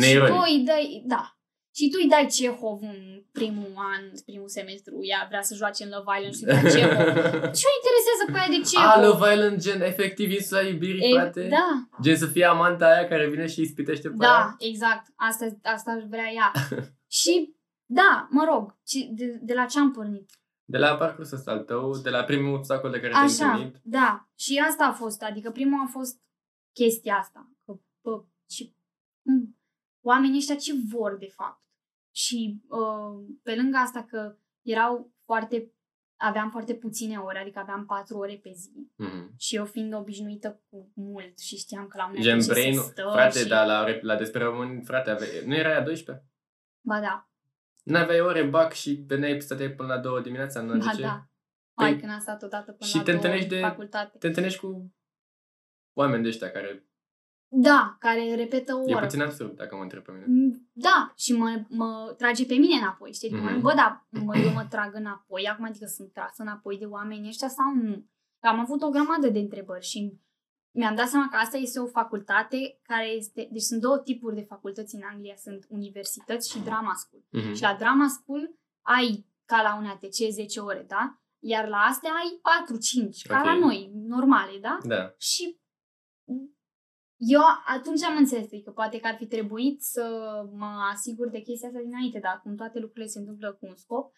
și 0.00 0.04
Neironic. 0.04 0.34
tu 0.34 0.40
îi 0.46 0.58
dai, 0.66 1.02
da. 1.06 1.34
Și 1.74 1.88
tu 1.90 1.98
îi 2.02 2.08
dai 2.08 2.26
Cehov 2.26 2.82
în 2.82 3.22
primul 3.32 3.72
an, 3.76 4.02
primul 4.26 4.48
semestru, 4.48 4.98
ea 5.02 5.26
vrea 5.28 5.42
să 5.42 5.54
joace 5.54 5.84
în 5.84 5.90
Love 5.94 6.10
Island 6.18 6.34
și 6.34 6.44
îi 6.44 6.52
dai 6.52 6.70
Cehov. 6.72 6.98
Ce 7.58 7.64
o 7.70 7.76
interesează 7.80 8.24
pe 8.32 8.38
aia 8.38 8.48
de 8.56 8.60
Cehov? 8.70 8.86
A, 8.86 9.00
Love 9.06 9.32
Island, 9.34 9.58
gen, 9.60 9.80
efectiv, 9.80 10.30
insula 10.30 10.60
iubirii, 10.62 11.12
E, 11.14 11.18
frate? 11.18 11.48
da, 11.48 11.88
Gen 12.02 12.16
să 12.16 12.26
fie 12.26 12.44
amanta 12.44 12.86
aia 12.86 13.08
care 13.08 13.28
vine 13.28 13.46
și 13.46 13.58
îi 13.58 13.66
spitește 13.66 14.08
pe 14.08 14.14
da, 14.18 14.34
aia? 14.36 14.56
exact. 14.58 15.06
Asta, 15.16 15.46
asta 15.62 15.90
aș 15.90 16.02
vrea 16.08 16.30
ea. 16.34 16.52
și, 17.20 17.54
da, 17.86 18.28
mă 18.30 18.44
rog, 18.52 18.78
ci- 18.84 19.08
de, 19.10 19.38
de 19.42 19.54
la 19.54 19.64
ce 19.64 19.78
am 19.78 19.90
pornit? 19.92 20.30
De 20.70 20.78
la 20.78 20.96
parcursul 20.96 21.36
ăsta 21.36 21.50
al 21.50 21.58
tău, 21.64 21.96
de 21.96 22.10
la 22.10 22.24
primul 22.24 22.54
obstacol 22.54 22.90
de 22.90 23.00
care 23.00 23.12
te-ai 23.12 23.24
Așa, 23.24 23.50
întâlnit. 23.50 23.80
da. 23.82 24.28
Și 24.34 24.62
asta 24.68 24.84
a 24.84 24.92
fost, 24.92 25.22
adică 25.22 25.50
primul 25.50 25.80
a 25.86 25.90
fost 25.90 26.20
chestia 26.72 27.14
asta. 27.14 27.50
Că, 27.64 27.72
bă, 28.00 28.24
și, 28.50 28.74
m, 29.22 29.56
oamenii 30.00 30.38
ăștia 30.38 30.56
ce 30.56 30.72
vor, 30.92 31.16
de 31.16 31.26
fapt? 31.26 31.62
Și 32.14 32.60
uh, 32.68 33.24
pe 33.42 33.54
lângă 33.54 33.76
asta 33.76 34.04
că 34.04 34.36
erau 34.62 35.12
foarte, 35.24 35.72
aveam 36.16 36.50
foarte 36.50 36.74
puține 36.74 37.16
ore, 37.16 37.38
adică 37.38 37.58
aveam 37.58 37.86
patru 37.86 38.16
ore 38.18 38.40
pe 38.42 38.50
zi. 38.54 38.90
Mhm. 38.96 39.34
Și 39.38 39.56
eu 39.56 39.64
fiind 39.64 39.94
obișnuită 39.94 40.62
cu 40.68 40.90
mult 40.94 41.38
și 41.38 41.56
știam 41.56 41.86
că 41.86 41.96
la 41.96 42.06
mine 42.06 42.22
Gen 42.22 42.38
trebuie 42.40 42.62
brain, 42.62 42.76
să 42.78 42.82
stă 42.82 43.08
frate, 43.12 43.38
și... 43.38 43.48
dar 43.48 43.66
la, 43.66 43.86
la 44.00 44.16
despre 44.16 44.44
români, 44.44 44.84
frate, 44.84 45.10
ave, 45.10 45.26
nu 45.46 45.54
era 45.54 45.68
aia 45.68 45.82
12? 45.82 46.26
Ba 46.80 47.00
da, 47.00 47.29
N-aveai 47.84 48.20
ore 48.20 48.42
bac 48.42 48.72
și 48.72 49.04
veneai, 49.06 49.40
stăteai 49.40 49.70
până 49.70 49.94
la 49.94 49.98
2 50.00 50.22
dimineața, 50.22 50.60
nu 50.60 50.78
ba 50.78 50.90
ce? 50.94 51.02
da. 51.02 51.24
Păi- 51.24 51.82
Hai, 51.84 51.96
când 51.98 52.12
am 52.12 52.20
stat 52.20 52.42
odată 52.42 52.72
până 52.72 52.90
și 52.90 52.96
la 52.96 53.02
te 53.02 53.10
două 53.12 53.22
întâlnești 53.22 53.54
în 53.54 53.60
de- 53.60 53.66
facultate. 53.66 54.18
Te 54.18 54.26
întâlnești 54.26 54.58
cu 54.60 54.94
oameni 55.96 56.22
de 56.22 56.28
ăștia 56.28 56.50
care... 56.50 56.84
Da, 57.52 57.96
care 57.98 58.34
repetă 58.34 58.74
o 58.74 58.90
E 58.90 58.94
oră. 58.94 59.04
puțin 59.04 59.22
absurd, 59.22 59.56
dacă 59.56 59.76
mă 59.76 59.82
întreb 59.82 60.02
pe 60.02 60.12
mine. 60.12 60.24
Mm, 60.28 60.70
Da, 60.72 61.12
și 61.16 61.32
mă, 61.32 61.64
mă 61.68 62.14
trage 62.16 62.44
pe 62.46 62.54
mine 62.54 62.74
înapoi, 62.80 63.12
știi? 63.12 63.32
Mhm. 63.34 63.48
Mm-hmm. 63.48 63.60
Bă, 63.60 63.72
dar 63.76 64.06
mă, 64.10 64.36
eu 64.36 64.52
mă 64.52 64.66
trag 64.70 64.94
înapoi, 64.94 65.46
acum 65.48 65.64
adică 65.64 65.86
sunt 65.86 66.12
trasă 66.12 66.42
înapoi 66.42 66.78
de 66.78 66.84
oamenii 66.84 67.28
ăștia 67.28 67.48
sau 67.48 67.74
nu? 67.74 68.06
Am 68.40 68.58
avut 68.60 68.82
o 68.82 68.88
grămadă 68.90 69.28
de 69.28 69.38
întrebări 69.38 69.84
și 69.84 70.20
mi-am 70.70 70.94
dat 70.94 71.08
seama 71.08 71.28
că 71.28 71.36
asta 71.36 71.56
este 71.56 71.80
o 71.80 71.86
facultate 71.86 72.78
care 72.82 73.06
este... 73.06 73.48
Deci 73.52 73.62
sunt 73.62 73.80
două 73.80 73.98
tipuri 73.98 74.34
de 74.34 74.42
facultăți 74.48 74.94
în 74.94 75.02
Anglia, 75.12 75.36
sunt 75.36 75.66
universități 75.68 76.50
și 76.50 76.58
drama 76.58 76.94
school. 76.94 77.22
Mhm. 77.30 77.52
Și 77.54 77.62
la 77.62 77.74
drama 77.74 78.08
school 78.08 78.54
ai, 78.80 79.26
ca 79.44 79.62
la 79.62 79.76
un 79.76 79.86
ATC, 79.86 80.30
10 80.30 80.60
ore, 80.60 80.84
da? 80.88 81.20
Iar 81.38 81.68
la 81.68 81.76
astea 81.76 82.10
ai 82.10 82.40
4-5, 82.42 83.26
ca 83.28 83.38
Ok. 83.38 83.44
la 83.44 83.54
noi, 83.54 83.90
normale, 83.94 84.58
da? 84.60 84.78
Da. 84.82 85.14
Și 85.18 85.60
eu 87.16 87.40
atunci 87.66 88.02
am 88.02 88.16
înțeles, 88.16 88.48
că 88.64 88.70
poate 88.70 89.00
că 89.00 89.06
ar 89.06 89.16
fi 89.16 89.26
trebuit 89.26 89.82
să 89.82 90.04
mă 90.52 90.88
asigur 90.92 91.28
de 91.28 91.40
chestia 91.40 91.68
asta 91.68 91.80
dinainte, 91.80 92.18
dar 92.18 92.40
cum 92.42 92.54
toate 92.56 92.78
lucrurile 92.78 93.06
se 93.06 93.18
întâmplă 93.18 93.52
cu 93.52 93.66
un 93.66 93.74
scop, 93.76 94.12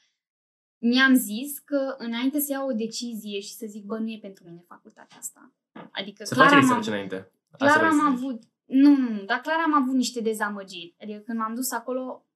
mi-am 0.89 1.15
zis 1.15 1.59
că 1.59 1.95
înainte 1.99 2.39
să 2.41 2.53
iau 2.53 2.69
o 2.69 2.73
decizie 2.73 3.41
și 3.41 3.53
să 3.55 3.67
zic, 3.69 3.85
bă, 3.85 3.99
nu 3.99 4.09
e 4.11 4.19
pentru 4.21 4.45
mine 4.45 4.65
facultatea 4.69 5.17
asta. 5.19 5.53
Adică 5.91 6.25
Să 6.25 6.35
clar 6.35 6.47
faci 6.47 6.55
am 6.55 6.61
research 6.61 6.81
avut, 6.83 6.93
înainte. 6.93 7.33
Asta 7.51 7.65
clar 7.67 7.77
vrei 7.79 7.89
am 7.89 7.99
să 7.99 8.17
zici. 8.17 8.25
avut, 8.25 8.43
nu, 8.65 8.97
nu, 8.97 9.11
nu, 9.11 9.25
dar 9.25 9.41
clar 9.41 9.57
am 9.65 9.75
avut 9.75 9.95
niște 9.95 10.21
dezamăgiri. 10.21 10.95
Adică 11.01 11.19
când 11.19 11.39
m-am 11.39 11.55
dus 11.55 11.71
acolo, 11.71 12.27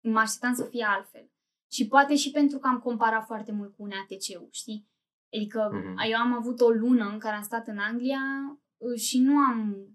mă 0.00 0.18
așteptam 0.18 0.54
să 0.54 0.64
fie 0.64 0.84
altfel. 0.84 1.30
Și 1.72 1.86
poate 1.86 2.16
și 2.16 2.30
pentru 2.30 2.58
că 2.58 2.66
am 2.68 2.78
comparat 2.78 3.26
foarte 3.26 3.52
mult 3.52 3.76
cu 3.76 3.82
un 3.82 3.90
ATC-ul, 3.90 4.48
știi? 4.50 4.88
Adică 5.36 5.70
Mhm. 5.72 5.98
eu 6.10 6.18
am 6.18 6.32
avut 6.32 6.60
o 6.60 6.68
lună 6.68 7.08
în 7.08 7.18
care 7.18 7.36
am 7.36 7.42
stat 7.42 7.66
în 7.68 7.78
Anglia 7.78 8.20
uh, 8.76 8.98
și 9.00 9.18
nu 9.20 9.36
am... 9.36 9.86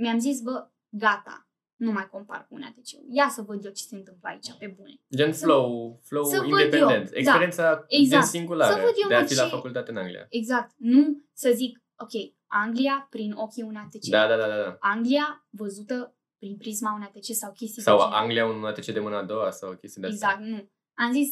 Mi-am 0.00 0.18
zis, 0.18 0.40
bă, 0.40 0.70
gata, 0.88 1.45
nu 1.76 1.92
mai 1.92 2.08
compar 2.08 2.46
cu 2.48 2.54
un 2.54 2.62
ATC-ul. 2.62 3.06
Ia 3.10 3.28
să 3.28 3.42
văd 3.42 3.64
eu 3.64 3.70
ce 3.70 3.82
se 3.82 3.94
întâmplă 3.96 4.28
aici, 4.28 4.52
pe 4.58 4.74
bune. 4.76 4.94
Gen 5.16 5.32
Să- 5.32 5.44
flow, 5.44 6.00
flow 6.04 6.24
să 6.24 6.36
văd 6.40 6.48
independent. 6.48 7.08
eu, 7.12 7.18
Experiența 7.18 7.62
da, 7.62 7.84
exact. 7.88 8.22
gen 8.22 8.30
singulară 8.30 8.72
Să 8.74 8.80
văd 8.80 8.92
eu, 9.02 9.08
de 9.08 9.14
a 9.14 9.20
mă, 9.20 9.26
fi 9.26 9.34
la 9.36 9.42
ce- 9.42 9.48
facultate 9.48 9.90
în 9.90 9.96
Anglia. 9.96 10.26
Exact. 10.28 10.74
Nu 10.76 11.22
să 11.32 11.50
zic, 11.54 11.82
ok, 11.96 12.10
Anglia 12.46 13.06
prin 13.10 13.32
ochii 13.32 13.62
un 13.62 13.76
ATC. 13.76 14.04
Da, 14.08 14.26
da, 14.28 14.36
da, 14.36 14.46
da. 14.46 14.56
da. 14.62 14.76
Anglia 14.80 15.46
văzută 15.50 16.16
prin 16.38 16.56
prisma 16.56 16.92
un 16.94 17.02
ATC 17.02 17.24
sau 17.34 17.52
chestii 17.52 17.82
Sau 17.82 17.96
de 17.96 18.02
genul. 18.02 18.16
Anglia 18.18 18.46
un 18.46 18.64
ATC 18.64 18.84
de 18.86 19.00
mâna 19.00 19.18
a 19.18 19.22
doua 19.24 19.50
sau 19.50 19.74
chestii 19.74 20.00
de 20.00 20.06
astea. 20.06 20.28
Exact, 20.30 20.46
nu. 20.48 20.70
Am 20.94 21.12
zis, 21.12 21.28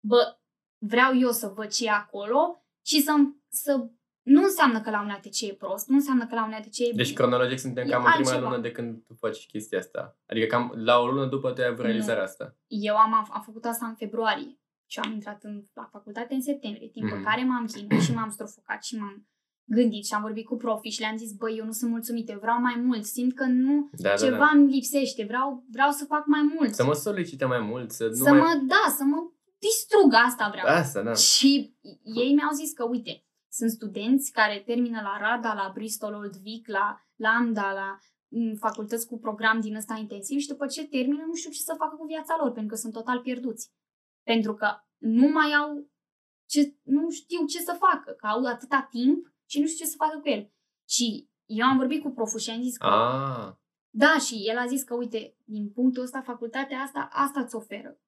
bă, 0.00 0.38
vreau 0.78 1.18
eu 1.18 1.30
să 1.30 1.46
văd 1.46 1.68
ce 1.70 1.84
e 1.84 1.90
acolo 1.90 2.64
și 2.84 3.00
să, 3.02 3.12
să 3.48 3.86
nu 4.26 4.42
înseamnă 4.42 4.80
că 4.80 4.90
la 4.90 5.00
un 5.02 5.10
ATC 5.10 5.40
e 5.40 5.54
prost, 5.54 5.88
nu 5.88 5.94
înseamnă 5.94 6.26
că 6.26 6.34
la 6.34 6.44
un 6.46 6.52
ATC 6.52 6.78
e 6.78 6.92
Deci 6.94 7.12
cronologic 7.12 7.58
suntem 7.58 7.86
E 7.86 7.90
cam 7.90 8.04
în 8.04 8.10
prima 8.12 8.28
altceva. 8.30 8.48
lună 8.50 8.62
de 8.62 8.70
când 8.70 9.02
tu 9.06 9.14
faci 9.14 9.46
chestia 9.46 9.78
asta. 9.78 10.16
Adică 10.26 10.46
cam 10.46 10.72
la 10.76 10.98
o 10.98 11.06
lună 11.06 11.26
după 11.26 11.50
te 11.52 11.62
ai 11.62 11.66
avut 11.68 11.78
Nu. 11.80 11.84
realizarea 11.86 12.22
asta. 12.22 12.56
Eu 12.66 12.96
am, 12.96 13.12
am 13.32 13.42
făcut 13.44 13.64
asta 13.64 13.86
în 13.86 13.94
februarie 13.94 14.58
și 14.86 14.98
am 14.98 15.12
intrat 15.12 15.42
în, 15.44 15.62
la 15.74 15.88
facultate 15.92 16.34
în 16.34 16.42
septembrie, 16.42 16.88
timp 16.88 17.06
Mhm. 17.06 17.16
în 17.16 17.22
care 17.22 17.44
m-am 17.44 17.66
chinuit 17.66 18.02
și 18.02 18.14
m-am 18.14 18.30
strofocat 18.30 18.84
și 18.84 18.96
m-am 18.98 19.26
gândit 19.68 20.04
și 20.06 20.14
am 20.14 20.22
vorbit 20.22 20.46
cu 20.46 20.56
profi 20.56 20.88
și 20.88 21.00
le-am 21.00 21.16
zis, 21.16 21.32
băi, 21.32 21.56
eu 21.58 21.64
nu 21.64 21.72
sunt 21.72 21.90
mulțumită, 21.90 22.32
eu 22.32 22.38
vreau 22.38 22.60
mai 22.60 22.80
mult, 22.84 23.04
simt 23.04 23.34
că 23.34 23.44
nu, 23.44 23.88
Da, 23.92 24.08
da, 24.08 24.14
ceva 24.14 24.36
da. 24.36 24.50
îmi 24.54 24.70
lipsește, 24.72 25.24
vreau, 25.24 25.64
vreau 25.72 25.90
să 25.90 26.04
fac 26.04 26.26
mai 26.26 26.52
mult. 26.54 26.74
Să 26.74 26.84
mă 26.84 26.92
solicite 26.92 27.44
mai 27.44 27.60
mult, 27.60 27.90
să 27.90 28.04
nu 28.06 28.12
să 28.14 28.30
mai... 28.30 28.38
mă, 28.38 28.60
da, 28.66 28.94
să 28.96 29.04
mă 29.04 29.16
distrug, 29.58 30.12
asta 30.26 30.48
vreau. 30.52 30.66
Asta, 30.76 31.02
da. 31.02 31.12
Și 31.14 31.74
ei 32.02 32.34
mi-au 32.34 32.50
zis 32.54 32.72
că, 32.72 32.84
uite, 32.84 33.24
sunt 33.48 33.70
studenți 33.70 34.32
care 34.32 34.62
termină 34.66 35.00
la 35.00 35.18
RADA, 35.18 35.54
la 35.54 35.70
Bristol 35.74 36.14
Old 36.14 36.36
Vic, 36.36 36.68
la 36.68 37.00
Lambda, 37.14 37.72
la 37.72 37.98
în 38.28 38.56
facultăți 38.56 39.06
cu 39.06 39.18
program 39.18 39.60
din 39.60 39.76
ăsta 39.76 39.94
intensiv 39.94 40.38
și 40.38 40.48
după 40.48 40.66
ce 40.66 40.88
termină 40.88 41.24
nu 41.26 41.34
știu 41.34 41.50
ce 41.50 41.60
să 41.60 41.74
facă 41.78 41.96
cu 41.96 42.04
viața 42.06 42.36
lor, 42.40 42.52
pentru 42.52 42.74
că 42.74 42.80
sunt 42.80 42.92
total 42.92 43.20
pierduți. 43.20 43.70
Pentru 44.22 44.54
că 44.54 44.68
nu 44.96 45.28
mai 45.28 45.52
au 45.52 45.90
ce, 46.48 46.76
nu 46.82 47.10
știu 47.10 47.46
ce 47.46 47.58
să 47.58 47.76
facă, 47.78 48.12
că 48.12 48.26
au 48.26 48.44
atâta 48.44 48.86
timp 48.90 49.26
și 49.46 49.60
nu 49.60 49.66
știu 49.66 49.84
ce 49.84 49.90
să 49.90 49.96
facă 49.96 50.18
cu 50.18 50.28
el. 50.28 50.52
Și 50.88 51.30
eu 51.44 51.66
am 51.66 51.76
vorbit 51.76 52.02
cu 52.02 52.10
proful 52.10 52.38
și 52.38 52.50
am 52.50 52.62
zis 52.62 52.76
că 52.76 52.86
Ah, 52.86 53.54
da, 53.90 54.18
și 54.18 54.34
el 54.48 54.58
a 54.58 54.66
zis 54.66 54.82
că, 54.82 54.94
uite, 54.94 55.36
din 55.44 55.70
punctul 55.70 56.02
ăsta, 56.02 56.20
facultatea 56.22 56.78
asta, 56.78 57.08
asta 57.12 57.40
îți 57.40 57.54
oferă. 57.54 58.00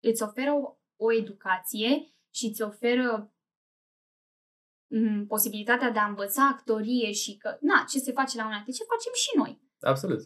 Îți 0.00 0.22
oferă 0.22 0.52
o, 0.52 0.76
o 0.96 1.12
educație 1.12 2.06
și 2.34 2.46
îți 2.46 2.62
oferă 2.62 3.34
m, 4.86 5.26
posibilitatea 5.26 5.90
de 5.90 5.98
a 5.98 6.06
învăța 6.06 6.48
actorie 6.52 7.12
și 7.12 7.36
că, 7.36 7.56
na, 7.60 7.84
ce 7.88 7.98
se 7.98 8.12
face 8.12 8.36
la 8.36 8.44
un 8.46 8.72
ce 8.72 8.84
facem 8.92 9.12
și 9.14 9.30
noi. 9.36 9.60
absolut. 9.80 10.20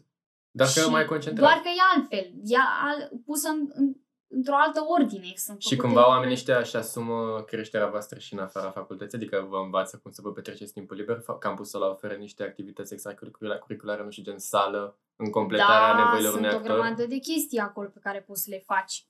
Dacă 0.51 0.71
și 0.71 0.89
mai 0.89 1.05
concentrat. 1.05 1.45
Doar 1.49 1.61
că 1.63 1.69
e 1.69 1.97
altfel, 1.97 2.33
e 2.45 2.57
al, 2.57 3.11
pusă 3.25 3.49
în, 3.49 3.71
în, 3.73 3.93
într-o 4.27 4.55
altă 4.57 4.81
ordine. 4.89 5.33
Sunt 5.37 5.61
Și 5.61 5.69
făcute 5.69 5.87
cumva 5.87 6.09
oamenii 6.09 6.37
lucruri- 6.37 6.57
ăștia 6.59 6.59
își 6.59 6.77
asumă 6.77 7.43
creșterea 7.47 7.87
voastră 7.89 8.19
și 8.19 8.33
în 8.33 8.39
afara 8.39 8.71
facultății, 8.71 9.19
adică 9.19 9.47
vă 9.49 9.57
învață 9.65 9.99
cum 10.03 10.11
să 10.11 10.21
vă 10.23 10.33
petreceți 10.33 10.73
timpul 10.73 10.97
liber. 10.97 11.19
Fa- 11.23 11.39
Campusul 11.39 11.83
ăla 11.83 11.91
oferă 11.91 12.15
niște 12.15 12.43
activități 12.43 12.93
extracurriculare, 12.93 14.03
nu 14.05 14.11
știu, 14.11 14.23
gen 14.23 14.39
sală, 14.39 14.99
în 15.17 15.31
completarea 15.31 15.93
da, 15.93 15.99
nevoilor 16.05 16.31
sunt 16.33 16.45
unui 16.45 16.55
o 16.55 16.57
actor. 16.59 16.73
grămadă 16.73 17.07
de 17.07 17.17
chestii 17.19 17.59
acolo 17.59 17.89
pe 17.89 17.99
care 18.03 18.21
poți 18.21 18.43
să 18.43 18.51
le 18.51 18.63
faci. 18.67 19.07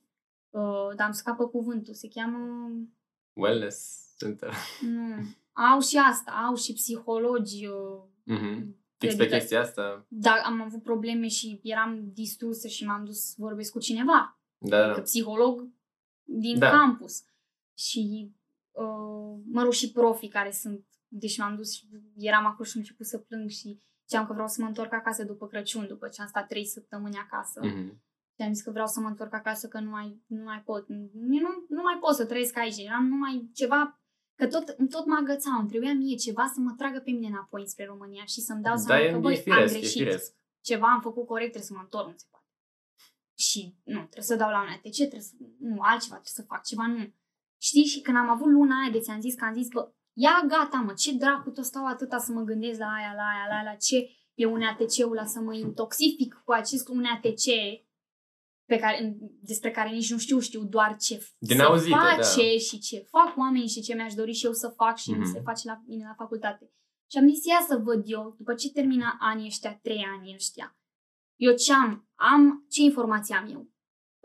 Uh, 0.49 0.95
dar 0.95 1.05
îmi 1.05 1.15
scapă 1.15 1.47
cuvântul. 1.47 1.93
Se 1.93 2.07
cheamă... 2.07 2.69
Wellness 3.33 3.99
center. 4.17 4.53
Nu. 4.81 5.15
Au 5.73 5.79
și 5.79 5.97
asta. 5.97 6.31
Au 6.31 6.55
și 6.55 6.73
psihologi. 6.73 7.67
Uh, 7.67 8.09
Mhm. 8.23 8.79
Fix 8.97 9.15
pe 9.15 9.21
Adică- 9.21 9.37
chestia 9.37 9.59
asta. 9.61 10.05
dar 10.07 10.41
am 10.45 10.61
avut 10.61 10.83
probleme 10.83 11.27
și 11.27 11.59
eram 11.63 12.11
distrusă 12.13 12.67
și 12.67 12.85
m-am 12.85 13.05
dus 13.05 13.19
să 13.19 13.35
vorbesc 13.37 13.71
cu 13.71 13.79
cineva. 13.79 14.39
Da, 14.57 14.77
Că 14.87 14.93
da. 14.95 15.01
psiholog 15.01 15.67
din 16.23 16.59
Da. 16.59 16.69
campus. 16.69 17.23
Și, 17.77 18.31
uh, 18.71 19.39
mă 19.51 19.63
rog, 19.63 19.71
și 19.71 19.91
profii 19.91 20.27
care 20.29 20.51
sunt... 20.51 20.85
Deci 21.07 21.37
m-am 21.37 21.55
dus 21.55 21.71
și 21.73 21.87
eram 22.15 22.45
acolo 22.45 22.63
și 22.63 22.71
am 22.75 22.81
început 22.81 23.05
să 23.05 23.17
plâng 23.17 23.49
și 23.49 23.81
ziceam 24.07 24.25
că 24.25 24.33
vreau 24.33 24.47
să 24.47 24.61
mă 24.61 24.67
întorc 24.67 24.93
acasă 24.93 25.23
după 25.23 25.47
Crăciun, 25.47 25.87
după 25.87 26.07
ce 26.07 26.21
am 26.21 26.27
stat 26.27 26.47
trei 26.47 26.65
săptămâni 26.65 27.15
acasă. 27.17 27.59
Mhm. 27.63 28.03
Și 28.35 28.41
am 28.47 28.53
zis 28.53 28.63
că 28.63 28.71
vreau 28.71 28.87
să 28.87 28.99
mă 28.99 29.07
întorc 29.07 29.33
acasă, 29.33 29.67
că 29.67 29.79
nu 29.79 29.89
mai, 29.89 30.21
nu 30.27 30.43
mai 30.43 30.61
pot. 30.65 30.89
Eu 30.89 30.95
nu, 31.41 31.65
nu 31.69 31.81
mai 31.81 31.97
pot 31.99 32.15
să 32.15 32.25
trăiesc 32.25 32.57
aici. 32.57 32.77
Eram 32.77 33.07
numai 33.07 33.49
ceva... 33.53 34.00
Că 34.41 34.47
tot, 34.47 34.89
tot 34.89 35.05
mă 35.05 35.17
agățau. 35.19 35.59
Îmi 35.59 35.69
trebuia 35.69 35.93
mie 35.93 36.15
ceva 36.15 36.51
să 36.53 36.59
mă 36.59 36.73
tragă 36.77 36.99
pe 36.99 37.11
mine 37.11 37.27
înapoi 37.27 37.67
spre 37.67 37.85
România 37.85 38.25
și 38.25 38.41
să-mi 38.41 38.61
dau 38.61 38.73
Da, 38.73 38.79
seama 38.79 39.01
e, 39.01 39.09
că, 39.09 39.15
e 39.15 39.19
băi, 39.19 39.35
am 39.35 39.41
firesc, 39.41 39.75
e 39.75 39.77
greșit. 39.77 39.97
firesc. 39.97 40.33
Ceva 40.61 40.87
am 40.87 41.01
făcut 41.01 41.25
corect, 41.25 41.51
trebuie 41.51 41.69
să 41.71 41.73
mă 41.73 41.83
întorc, 41.83 42.07
nu 42.07 42.17
se 42.17 42.25
poate. 42.29 42.45
Și 43.37 43.75
nu, 43.83 43.99
trebuie 43.99 44.31
să 44.31 44.35
dau 44.35 44.49
la 44.49 44.61
un 44.61 44.67
ATC, 44.75 44.95
trebuie 44.95 45.21
să... 45.21 45.33
Nu, 45.59 45.77
altceva 45.79 46.17
trebuie 46.23 46.39
să 46.39 46.41
fac, 46.41 46.63
ceva 46.65 46.87
nu. 46.87 47.13
Știi? 47.57 47.85
Și 47.85 48.01
când 48.01 48.17
am 48.17 48.29
avut 48.29 48.47
luna 48.47 48.75
aia 48.81 48.91
de 48.91 48.99
ți-am 48.99 49.21
zis 49.21 49.35
că 49.35 49.45
am 49.45 49.53
zis, 49.53 49.67
bă, 49.67 49.91
ia 50.13 50.45
gata, 50.47 50.77
mă, 50.77 50.93
ce 50.93 51.13
dracu 51.13 51.49
tot 51.49 51.65
stau 51.65 51.85
atâta 51.85 52.17
să 52.17 52.31
mă 52.31 52.41
gândesc 52.41 52.79
la 52.79 52.91
aia, 52.97 53.13
la 53.15 53.25
aia, 53.33 53.45
la 53.49 53.55
aia, 53.55 53.63
la 53.71 53.75
ce 53.75 53.97
e 54.33 54.45
un 54.45 54.61
ATC-ul 54.61 55.17
ăla, 55.17 55.25
să 55.25 55.39
mă 55.39 55.53
intoxific 55.55 56.41
cu 56.45 56.51
acest 56.51 56.87
un 56.87 57.03
ATC 57.05 57.45
pe 58.71 58.77
care, 58.79 59.15
despre 59.41 59.71
care 59.71 59.89
nici 59.89 60.11
nu 60.11 60.17
știu, 60.17 60.39
știu 60.39 60.63
doar 60.63 60.95
ce 60.99 61.27
Din 61.37 61.57
se 61.57 61.63
auzite, 61.63 61.95
face 61.97 62.41
da. 62.51 62.57
și 62.67 62.79
ce 62.79 63.05
fac 63.09 63.37
oamenii 63.37 63.67
și 63.67 63.81
ce 63.81 63.93
mi-aș 63.95 64.13
dori 64.13 64.33
și 64.33 64.45
eu 64.45 64.51
să 64.53 64.67
fac 64.75 64.97
și 64.97 65.11
nu 65.11 65.17
Mhm. 65.17 65.31
se 65.33 65.41
face 65.43 65.61
la 65.67 65.81
mine 65.87 66.03
la 66.07 66.13
facultate. 66.17 66.71
Și 67.11 67.17
am 67.17 67.27
zis, 67.29 67.45
ia 67.45 67.65
să 67.67 67.81
văd 67.83 68.01
eu, 68.05 68.35
după 68.37 68.53
ce 68.53 68.71
termina 68.71 69.17
anii 69.19 69.45
ăștia, 69.45 69.79
trei 69.81 70.05
ani 70.17 70.33
ăștia, 70.35 70.77
eu 71.35 71.53
ce 71.55 71.73
am, 71.73 72.09
am, 72.15 72.65
ce 72.69 72.81
informații 72.81 73.33
am 73.33 73.47
eu? 73.51 73.69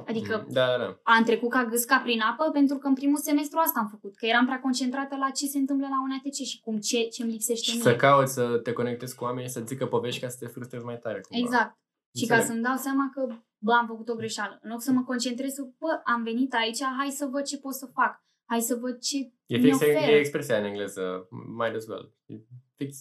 Adică 0.07 0.37
Mhm. 0.45 0.53
Da, 0.53 0.67
da, 0.67 0.77
da. 0.85 1.01
am 1.03 1.25
trecut 1.25 1.51
ca 1.51 1.65
gâsca 1.65 1.99
prin 1.99 2.21
apă 2.21 2.51
pentru 2.53 2.77
că 2.77 2.87
în 2.87 2.95
primul 2.95 3.19
semestru 3.19 3.59
asta 3.59 3.81
am 3.81 3.89
făcut, 3.89 4.17
că 4.17 4.27
eram 4.27 4.45
prea 4.47 4.61
concentrată 4.61 5.17
la 5.17 5.31
ce 5.31 5.47
se 5.47 5.59
întâmplă 5.59 5.87
la 5.91 6.03
un 6.03 6.11
ATC 6.17 6.35
și 6.45 6.61
cum 6.61 6.79
ce, 6.79 7.03
ce 7.09 7.23
îmi 7.23 7.33
lipsește 7.33 7.65
Și 7.71 7.75
mie. 7.75 7.83
să 7.83 7.97
cauți 7.97 8.33
să 8.33 8.61
te 8.63 8.73
conectezi 8.73 9.15
cu 9.17 9.25
oamenii, 9.25 9.51
să 9.51 9.61
zică 9.67 9.87
povești 9.87 10.21
ca 10.21 10.29
să 10.29 10.37
te 10.41 10.47
frustrezi 10.47 10.85
mai 10.85 10.99
tare. 10.99 11.21
Cumva. 11.21 11.47
Exact. 11.47 11.79
Și 12.19 12.27
ca 12.27 12.35
Înțeleg. 12.35 12.47
să-mi 12.55 12.63
dau 12.69 12.77
seama 12.77 13.11
că, 13.15 13.27
bă, 13.67 13.73
am 13.73 13.87
făcut 13.87 14.09
o 14.09 14.15
greșeală. 14.15 14.59
În 14.63 14.71
loc 14.71 14.81
să 14.83 14.93
mă 14.93 15.03
concentrez, 15.03 15.53
să, 15.53 15.63
bă, 15.79 16.01
am 16.05 16.23
venit 16.23 16.55
aici, 16.55 16.83
hai 16.99 17.11
să 17.11 17.27
văd 17.27 17.45
ce 17.45 17.59
pot 17.59 17.75
să 17.75 17.87
fac. 17.87 18.25
Hai 18.51 18.61
să 18.61 18.75
văd 18.75 18.99
ce 18.99 19.17
E 19.47 19.57
mi 19.57 19.63
fix 19.63 19.75
oferă. 19.75 19.99
e 19.99 20.19
expresia 20.19 20.59
în 20.59 20.65
engleză, 20.65 21.29
might 21.61 21.75
as 21.75 21.87
well. 21.87 22.15
E 22.27 22.35
fix. 22.77 22.97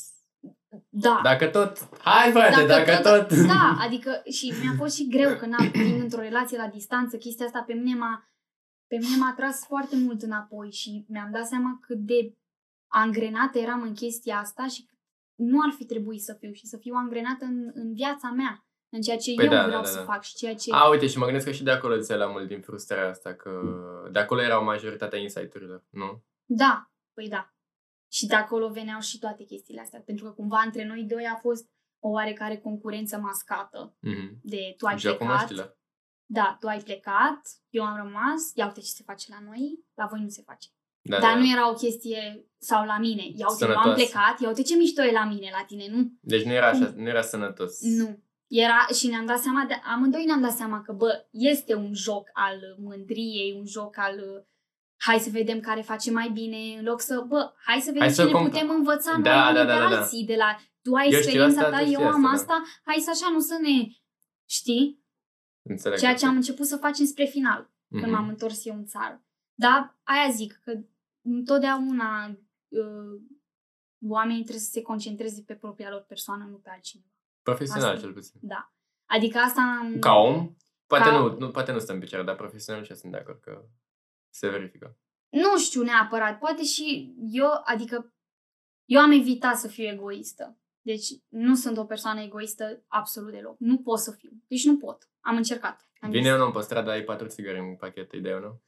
Da. 0.89 1.19
Dacă 1.23 1.47
tot, 1.47 1.73
hai 1.99 2.32
frate, 2.32 2.65
dacă, 2.65 2.93
tot. 3.10 3.38
Da, 3.54 3.78
adică 3.86 4.21
și 4.32 4.54
mi-a 4.62 4.73
fost 4.78 4.95
și 4.95 5.08
greu 5.08 5.36
că 5.38 5.45
n-am 5.45 5.69
fiind 5.71 6.01
într-o 6.01 6.21
relație 6.21 6.58
la 6.58 6.67
distanță, 6.67 7.17
chestia 7.17 7.45
asta 7.45 7.63
pe 7.67 7.73
mine 7.73 7.95
m-a, 7.97 8.30
pe 8.88 8.97
mine 9.01 9.17
m-a 9.19 9.34
tras 9.34 9.65
foarte 9.65 9.95
mult 9.95 10.21
înapoi 10.21 10.71
și 10.71 11.06
mi-am 11.08 11.32
dat 11.32 11.47
seama 11.47 11.80
cât 11.82 11.97
de 11.97 12.34
angrenată 12.88 13.58
eram 13.60 13.82
în 13.82 13.93
chestia 13.93 14.38
asta 14.39 14.67
și 14.67 14.86
că 14.86 14.95
nu 15.36 15.62
ar 15.62 15.71
fi 15.78 15.86
trebuit 15.86 16.21
să 16.21 16.34
fiu 16.39 16.51
și 16.51 16.65
să 16.65 16.78
fiu 16.78 16.93
angrenată 16.95 17.45
în, 17.45 17.71
în 17.73 17.93
viața 17.93 18.30
mea, 18.30 18.64
în 18.89 19.02
ceea 19.02 19.17
ce 19.17 19.34
Păi 19.34 19.45
eu 19.45 19.52
da, 19.52 19.58
da, 19.58 19.65
vreau 19.65 19.82
da, 19.82 19.88
să 19.88 19.98
da. 19.98 20.04
fac 20.04 20.24
și 20.24 20.36
ceea 20.36 20.56
ce... 20.56 20.71
A, 20.74 20.89
uite, 20.89 21.08
și 21.08 21.17
mă 21.17 21.26
gândesc 21.26 21.45
că 21.45 21.52
și 21.52 21.63
de 21.63 21.71
acolo 21.71 22.00
ți 22.00 22.13
la 22.13 22.26
mult 22.28 22.48
din 22.48 22.62
frustrarea 22.62 23.10
asta, 23.10 23.34
că 23.34 23.62
de 24.12 24.19
acolo 24.19 24.41
erau 24.41 24.63
majoritatea 24.63 25.19
insight-urilor, 25.19 25.84
nu? 25.89 26.24
Da, 26.45 26.91
păi 27.13 27.28
da. 27.30 27.54
Și 28.12 28.26
de 28.26 28.36
acolo 28.36 28.69
veneau 28.69 29.00
și 29.00 29.19
toate 29.19 29.43
chestiile 29.43 29.82
astea, 29.82 30.00
pentru 30.06 30.26
că 30.26 30.32
cumva 30.32 30.62
între 30.65 30.86
noi 30.86 31.04
doi 31.04 31.26
a 31.34 31.36
fost 31.36 31.69
o 32.00 32.10
oarecare 32.10 32.58
concurență 32.58 33.17
mascată 33.17 33.95
Mhm. 34.00 34.39
de 34.41 34.74
tu 34.78 34.86
ai 34.86 35.00
Și 35.00 35.08
acum 35.08 35.28
plecat, 35.28 35.50
știi 35.50 35.74
Da, 36.26 36.58
tu 36.60 36.67
ai 36.67 36.80
plecat, 36.80 37.41
eu 37.69 37.84
am 37.84 37.95
rămas, 37.95 38.52
ia 38.54 38.65
uite 38.65 38.80
ce 38.80 38.86
se 38.89 39.04
face 39.06 39.26
la 39.30 39.39
noi, 39.50 39.80
la 39.93 40.06
voi 40.06 40.19
nu 40.21 40.30
se 40.30 40.41
face. 40.45 40.67
Da, 41.02 41.19
Dar 41.19 41.34
da. 41.34 41.39
nu 41.39 41.52
era 41.52 41.69
o 41.69 41.74
chestie 41.74 42.45
sau 42.58 42.86
la 42.86 42.98
mine, 42.98 43.21
ia 43.21 43.28
uite, 43.28 43.41
eu 43.41 43.48
am 43.48 43.56
Sănătoasă. 43.58 43.93
plecat, 43.93 44.39
ia 44.39 44.48
uite 44.48 44.62
ce 44.62 44.76
mișto 44.76 45.02
e 45.04 45.12
la 45.12 45.26
mine, 45.26 45.50
la 45.52 45.63
tine, 45.67 45.88
nu? 45.89 46.12
Deci 46.21 46.43
nu 46.43 46.52
era 46.52 46.67
așa, 46.67 46.86
Cum? 46.86 47.02
nu 47.02 47.08
era 47.10 47.21
sănătos. 47.21 47.82
Nu. 47.82 48.24
Era 48.47 48.88
și 48.93 49.08
ne-am 49.08 49.25
dat 49.25 49.39
seama, 49.39 49.65
de, 49.65 49.73
amândoi 49.73 50.25
ne-am 50.25 50.41
dat 50.41 50.51
seama 50.51 50.81
că, 50.81 50.93
bă, 50.93 51.25
este 51.31 51.75
un 51.75 51.93
joc 51.93 52.29
al 52.34 52.60
mândriei, 52.77 53.55
un 53.58 53.65
joc 53.65 53.97
al 53.97 54.17
uh, 54.19 54.43
hai 54.97 55.19
să 55.19 55.29
vedem 55.29 55.60
care 55.60 55.81
face 55.81 56.12
mai 56.12 56.29
bine, 56.29 56.58
în 56.77 56.84
loc 56.84 57.01
să, 57.01 57.23
bă, 57.27 57.53
hai 57.65 57.79
să 57.79 57.86
vedem 57.86 57.99
Hai 58.01 58.10
ce 58.10 58.15
să 58.15 58.23
ne 58.23 58.31
compa- 58.31 58.43
putem 58.51 58.69
învăța 58.69 59.17
Da, 59.17 59.17
noi 59.17 59.23
da, 59.23 59.45
unii 59.49 59.55
da, 59.55 59.73
de 59.73 59.79
da, 59.79 59.89
da. 59.89 59.97
alții, 60.01 60.25
de 60.25 60.36
la 60.36 60.58
tu 60.81 60.93
ai 60.93 61.05
Eu 61.05 61.12
știu 61.12 61.17
experiența 61.17 61.60
asta, 61.60 61.71
ta, 61.71 61.77
tu 61.77 61.84
știi 61.84 61.95
eu 62.01 62.08
am 62.08 62.25
asta, 62.25 62.45
da. 62.47 62.53
asta, 62.53 62.63
hai 62.84 62.95
să 62.99 63.10
așa, 63.13 63.31
nu 63.31 63.39
să 63.39 63.58
ne, 63.62 63.88
știi? 64.49 65.03
Înțeleg. 65.69 65.97
Ceea 65.97 66.12
ce 66.12 66.15
asta. 66.15 66.27
am 66.27 66.36
început 66.36 66.65
să 66.65 66.77
facem 66.77 67.05
spre 67.05 67.25
final. 67.25 67.73
Mhm. 67.88 68.01
când 68.01 68.13
m-am 68.13 68.27
întors 68.27 68.65
eu 68.65 68.75
în 68.75 68.86
țară. 68.86 69.25
Dar 69.53 69.99
aia 70.03 70.29
zic, 70.31 70.53
că 70.63 70.71
întotdeauna 71.21 72.27
uh, 72.67 73.21
oamenii 74.08 74.41
trebuie 74.41 74.63
să 74.63 74.71
se 74.71 74.81
concentreze 74.81 75.41
pe 75.41 75.53
propria 75.55 75.89
lor 75.89 76.01
persoană, 76.01 76.47
nu 76.49 76.58
pe 76.58 76.69
altcineva. 76.69 77.10
Profesional, 77.49 77.89
Asta. 77.89 78.01
cel 78.01 78.13
puțin. 78.13 78.39
Da. 78.43 78.73
Adică 79.05 79.38
asta 79.38 79.62
am... 79.81 79.99
Ca 79.99 80.13
om, 80.13 80.55
poate, 80.88 81.10
Ca- 81.10 81.17
nu, 81.19 81.38
nu, 81.38 81.51
poate 81.51 81.71
nu 81.71 81.79
stă 81.79 81.93
în 81.93 81.99
picioare, 81.99 82.23
dar 82.25 82.36
profesional 82.36 82.84
și 82.84 82.95
sunt 82.95 83.12
de 83.12 83.17
acord 83.17 83.39
că 83.41 83.65
se 84.34 84.49
verifică. 84.49 84.97
Nu 85.29 85.58
știu 85.60 85.84
neapărat, 85.84 86.39
poate 86.39 86.63
și 86.63 87.15
eu, 87.31 87.49
adică 87.63 88.13
eu 88.86 88.99
am 89.01 89.12
evitat 89.12 89.58
să 89.58 89.67
fiu 89.67 89.84
egoistă. 89.84 90.58
Deci 90.81 91.08
nu 91.27 91.55
sunt 91.55 91.77
o 91.77 91.86
persoană 91.86 92.21
egoistă 92.21 92.84
absolut 92.88 93.31
deloc. 93.31 93.55
Nu 93.60 93.77
pot 93.81 93.99
să 93.99 94.12
fiu. 94.12 94.31
Deci 94.47 94.65
nu 94.65 94.77
pot. 94.77 95.10
Am 95.19 95.36
încercat. 95.36 95.89
Am 95.99 96.10
Vine 96.10 96.23
zis, 96.23 96.34
un 96.34 96.41
om 96.41 96.51
pe 96.51 96.60
stradă, 96.62 96.89
ai 96.89 97.03
patru 97.03 97.27
țigări 97.27 97.60
în 97.60 97.75
pachet, 97.75 98.12
îi 98.12 98.21
dai 98.21 98.39
nu? 98.39 98.62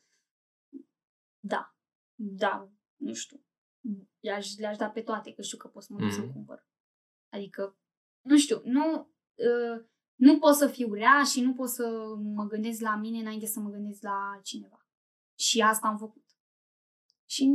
Da. 1.40 1.76
Da. 2.16 2.70
Nu 2.96 3.14
știu. 3.14 3.42
Le-aș, 4.20 4.56
le-aș 4.58 4.78
da 4.78 4.90
pe 4.90 5.02
toate, 5.02 5.34
că 5.34 5.42
știu 5.42 5.58
că 5.58 5.68
pot 5.68 5.84
să 5.84 5.94
mă 5.94 6.00
duc 6.00 6.12
să-mi 6.12 6.26
Mhm. 6.26 6.34
cumpăr. 6.34 6.68
Adică, 7.30 7.78
nu 8.28 8.38
știu, 8.38 8.62
nu, 8.64 9.12
uh, 9.36 9.86
nu 10.16 10.40
pot 10.40 10.56
să 10.56 10.68
fiu 10.68 10.94
rea 10.94 11.24
și 11.32 11.42
nu 11.42 11.54
pot 11.54 11.70
să 11.70 12.16
mă 12.36 12.46
gândesc 12.48 12.82
la 12.82 12.96
mine 12.96 13.20
înainte 13.20 13.46
să 13.46 13.60
mă 13.60 13.70
gândesc 13.70 14.02
la 14.02 14.32
altcineva. 14.34 14.88
Și 15.40 15.62
asta 15.62 15.88
am 15.88 15.98
făcut. 15.98 16.26
Și 17.30 17.46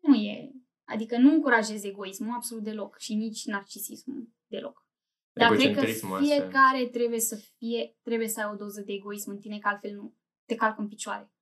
nu 0.00 0.14
e, 0.14 0.52
adică 0.84 1.18
nu 1.18 1.32
încurajez 1.32 1.84
egoismul 1.84 2.34
absolut 2.34 2.62
deloc 2.62 2.98
și 2.98 3.14
nici 3.14 3.44
narcisismul 3.44 4.28
deloc. 4.46 4.86
Dar 5.32 5.48
cred 5.48 5.60
că 5.60 5.66
Egocentrismul 5.66 6.16
asta. 6.16 6.26
fiecare 6.26 6.86
trebuie 6.86 7.20
să 7.20 7.36
fie, 7.36 7.96
trebuie 8.02 8.28
să 8.28 8.40
ai 8.40 8.50
o 8.52 8.56
doză 8.56 8.80
de 8.80 8.92
egoism 8.92 9.30
în 9.30 9.38
tine, 9.38 9.58
că 9.58 9.68
altfel 9.68 9.94
nu 9.94 10.16
te 10.44 10.54
calcă 10.54 10.80
în 10.80 10.88
picioare. 10.88 11.32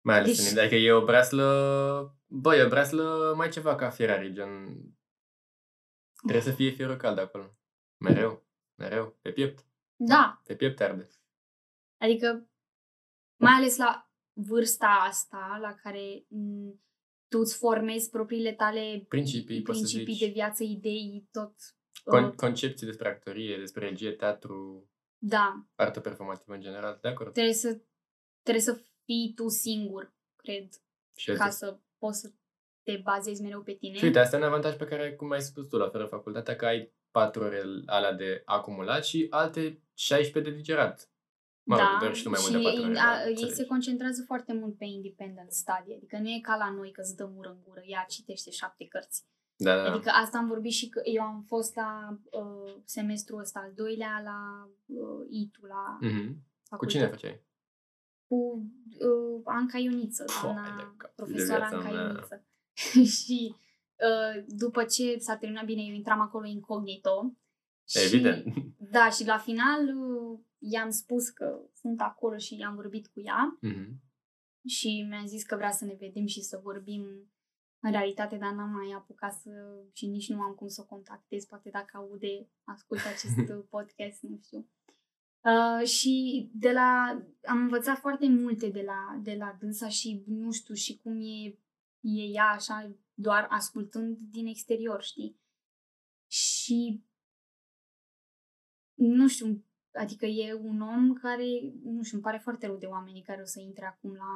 Mai 0.00 0.16
ales 0.16 0.36
Deci- 0.36 0.52
deci... 0.52 0.62
adică 0.62 0.74
e 0.74 0.92
o 0.92 1.04
breaslă, 1.04 1.44
bă, 2.26 2.56
e 2.56 2.64
o 2.64 2.68
breaslă 2.68 3.34
mai 3.36 3.48
ceva 3.48 3.74
ca 3.74 3.90
Ferrari, 3.90 4.32
gen... 4.32 4.50
Trebuie 6.16 6.42
să 6.42 6.52
fie 6.52 6.70
fierul 6.70 6.96
cald 6.96 7.18
acolo. 7.18 7.55
Mereu, 7.98 8.44
mereu, 8.74 9.16
pe 9.22 9.32
piept, 9.32 9.64
Da, 9.96 10.40
pe 10.44 10.56
piept 10.56 10.80
arde. 10.80 11.08
Adică, 11.98 12.48
mai 13.36 13.52
ales 13.52 13.76
la 13.76 14.10
vârsta 14.32 14.86
asta, 15.08 15.58
la 15.60 15.74
care 15.74 16.24
m, 16.28 16.70
tu 17.28 17.38
îți 17.38 17.56
formezi 17.56 18.10
propriile 18.10 18.52
tale 18.52 19.04
Principii, 19.08 19.62
poți 19.62 19.78
să 19.78 19.84
principii 19.84 20.14
zici. 20.14 20.26
de 20.26 20.32
viață, 20.32 20.62
idei, 20.62 21.28
tot. 21.32 21.54
Con- 22.14 22.24
Uh, 22.28 22.34
concepții 22.36 22.86
despre 22.86 23.08
actorie, 23.08 23.58
despre 23.58 23.88
regie, 23.88 24.12
teatru, 24.12 24.88
da, 25.18 25.66
artă 25.74 26.00
performativă 26.00 26.54
în 26.54 26.60
general, 26.60 26.98
de 27.02 27.08
acord. 27.08 27.32
trebuie 27.32 27.54
să, 27.54 27.80
trebuie 28.42 28.64
să 28.64 28.80
fii 29.04 29.32
tu 29.34 29.48
singur, 29.48 30.14
cred, 30.36 30.68
Și, 31.16 31.26
ca 31.32 31.36
ca 31.44 31.50
să 31.50 31.78
poți 31.98 32.20
să 32.20 32.32
te 32.82 32.96
bazezi 33.02 33.42
mereu 33.42 33.62
pe 33.62 33.72
tine. 33.74 33.96
și 33.96 34.04
uite, 34.04 34.18
asta 34.18 34.36
e 34.36 34.38
un 34.38 34.44
avantaj 34.46 34.76
pe 34.76 34.84
care, 34.86 35.14
cum 35.14 35.30
ai 35.30 35.40
spus 35.40 35.68
tu, 35.68 35.76
la 35.76 35.88
fără 35.88 36.06
facultatea, 36.06 36.56
că 36.56 36.66
ai 36.66 36.92
patru 37.18 37.42
ore 37.44 37.62
alea 37.86 38.12
de 38.12 38.42
acumulat 38.44 39.04
și 39.04 39.26
alte 39.30 39.82
16 39.94 40.50
de 40.52 40.56
digerat. 40.56 41.10
Mă 41.62 41.76
rog, 41.76 41.98
doar 42.00 42.14
și 42.14 42.22
tu 42.22 42.28
mai 42.28 42.38
mult 42.42 42.52
de 42.56 42.68
patru 42.68 42.82
ore. 42.90 42.98
a, 42.98 43.02
da, 43.04 43.22
ei 43.24 43.30
înțeleg. 43.30 43.54
se 43.54 43.64
concentrează 43.66 44.22
foarte 44.26 44.52
mult 44.52 44.76
pe 44.78 44.84
independent 44.84 45.52
study, 45.52 45.92
adică 45.96 46.18
nu 46.18 46.28
e 46.28 46.40
ca 46.42 46.56
la 46.56 46.70
noi 46.70 46.90
că 46.92 47.00
îți 47.00 47.16
dă 47.16 47.26
mură 47.34 47.48
în 47.48 47.58
gură, 47.64 47.82
ia 47.84 48.04
citește 48.08 48.50
șapte 48.50 48.86
cărți. 48.86 49.24
Da, 49.56 49.74
da, 49.76 49.90
Adică 49.92 50.10
asta 50.10 50.38
am 50.38 50.46
vorbit 50.48 50.72
și 50.72 50.88
că 50.88 51.00
eu 51.04 51.22
am 51.22 51.42
fost 51.46 51.74
la 51.74 52.18
uh, 52.30 52.74
semestrul 52.84 53.40
ăsta 53.40 53.60
al 53.64 53.72
doilea 53.74 54.20
la 54.24 54.68
uh, 54.86 55.26
ITU, 55.30 55.66
la 55.66 55.98
Mhm. 56.00 56.26
Cu 56.26 56.68
facultate. 56.68 56.98
cine 56.98 57.10
făceai? 57.10 57.44
Cu 58.28 58.36
uh, 59.08 59.40
Anca 59.44 59.78
Ioniță, 59.78 60.24
Foai 60.26 60.52
de 60.54 60.60
doamna 60.60 60.94
cap, 60.96 61.08
de 61.08 61.12
profesoara 61.22 61.68
viața 61.68 61.76
Anca 61.76 61.90
mea. 61.90 62.02
Ioniță. 62.02 62.44
și 63.22 63.54
uh, 63.54 63.65
după 64.46 64.84
ce 64.84 65.16
s-a 65.18 65.36
terminat 65.36 65.64
bine, 65.64 65.82
eu 65.82 65.94
intram 65.94 66.20
acolo 66.20 66.46
incognito. 66.46 67.32
Evident. 68.04 68.44
Și, 68.54 68.72
da, 68.90 69.10
și 69.10 69.26
la 69.26 69.38
final 69.38 69.96
uh, 69.96 70.38
i-am 70.58 70.90
spus 70.90 71.28
că 71.28 71.60
sunt 71.74 72.00
acolo 72.00 72.36
și 72.36 72.56
i-am 72.58 72.74
vorbit 72.74 73.06
cu 73.06 73.20
ea 73.20 73.58
Mhm. 73.60 74.02
și 74.66 75.06
mi-a 75.08 75.22
zis 75.26 75.42
că 75.44 75.56
vrea 75.56 75.70
să 75.70 75.84
ne 75.84 75.94
vedem 75.98 76.26
și 76.26 76.40
să 76.42 76.60
vorbim 76.62 77.30
în 77.80 77.90
realitate, 77.90 78.36
dar 78.36 78.52
n-am 78.52 78.70
mai 78.70 78.92
apucat 78.96 79.32
să, 79.34 79.50
și 79.92 80.06
nici 80.06 80.28
nu 80.28 80.40
am 80.40 80.54
cum 80.54 80.68
să 80.68 80.80
o 80.80 80.86
contactez, 80.94 81.44
poate 81.44 81.70
dacă 81.70 81.96
aude, 81.96 82.48
ascultă 82.64 83.02
acest 83.08 83.36
uh, 83.58 83.64
podcast, 83.70 84.22
nu 84.22 84.38
știu. 84.42 84.68
Uh, 85.40 85.86
și 85.86 86.48
de 86.54 86.72
la, 86.72 87.22
am 87.44 87.58
învățat 87.58 87.98
foarte 87.98 88.28
multe 88.28 88.68
de 88.68 88.82
la, 88.82 89.20
de 89.22 89.34
la 89.38 89.56
dânsa 89.60 89.88
și 89.88 90.22
nu 90.26 90.50
știu 90.52 90.74
și 90.74 90.96
cum 91.02 91.20
e, 91.20 91.58
e 92.00 92.22
ea 92.32 92.44
așa, 92.48 92.96
doar 93.18 93.46
ascultând 93.50 94.16
din 94.30 94.46
exterior, 94.46 95.02
știi? 95.02 95.40
Și 96.30 97.04
nu 98.94 99.28
știu, 99.28 99.64
adică 99.92 100.26
e 100.26 100.54
un 100.54 100.80
om 100.80 101.12
care, 101.12 101.44
nu 101.82 102.02
știu, 102.02 102.16
îmi 102.16 102.22
pare 102.26 102.38
foarte 102.38 102.66
rău 102.66 102.76
de 102.76 102.86
oamenii 102.86 103.22
care 103.22 103.40
o 103.40 103.44
să 103.44 103.60
intre 103.60 103.86
acum 103.86 104.14
la 104.14 104.32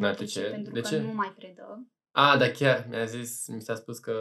La 0.00 0.08
ATC, 0.08 0.20
ATC? 0.20 0.50
pentru 0.50 0.72
De 0.72 0.80
că 0.80 0.88
ce? 0.88 1.00
nu 1.00 1.12
mai 1.12 1.32
predă. 1.36 1.86
A, 2.10 2.36
da, 2.36 2.50
chiar, 2.50 2.86
mi-a 2.88 3.04
zis, 3.04 3.46
mi 3.48 3.60
s-a 3.60 3.74
spus 3.74 3.98
că 3.98 4.12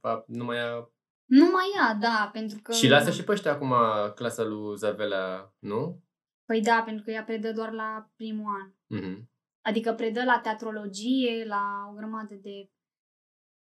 a, 0.00 0.24
nu 0.26 0.44
mai 0.44 0.58
a... 0.58 0.90
Nu 1.24 1.44
mai 1.44 1.64
ia, 1.76 1.94
da, 2.00 2.30
pentru 2.32 2.58
că... 2.62 2.72
Și 2.72 2.88
lasă 2.88 3.10
și 3.10 3.24
pe 3.24 3.32
ăștia 3.32 3.52
acum 3.52 3.74
clasa 4.14 4.42
lui 4.42 4.76
Zavelea, 4.76 5.54
nu? 5.58 6.02
Păi 6.44 6.62
da, 6.62 6.82
pentru 6.84 7.04
că 7.04 7.10
ea 7.10 7.24
predă 7.24 7.52
doar 7.52 7.72
la 7.72 8.10
primul 8.16 8.54
an. 8.62 8.72
Mhm. 8.86 9.30
Adică 9.64 9.92
predă 9.92 10.24
la 10.24 10.40
teatrologie, 10.42 11.44
la 11.44 11.88
o 11.90 11.94
grămadă 11.94 12.34
de... 12.34 12.70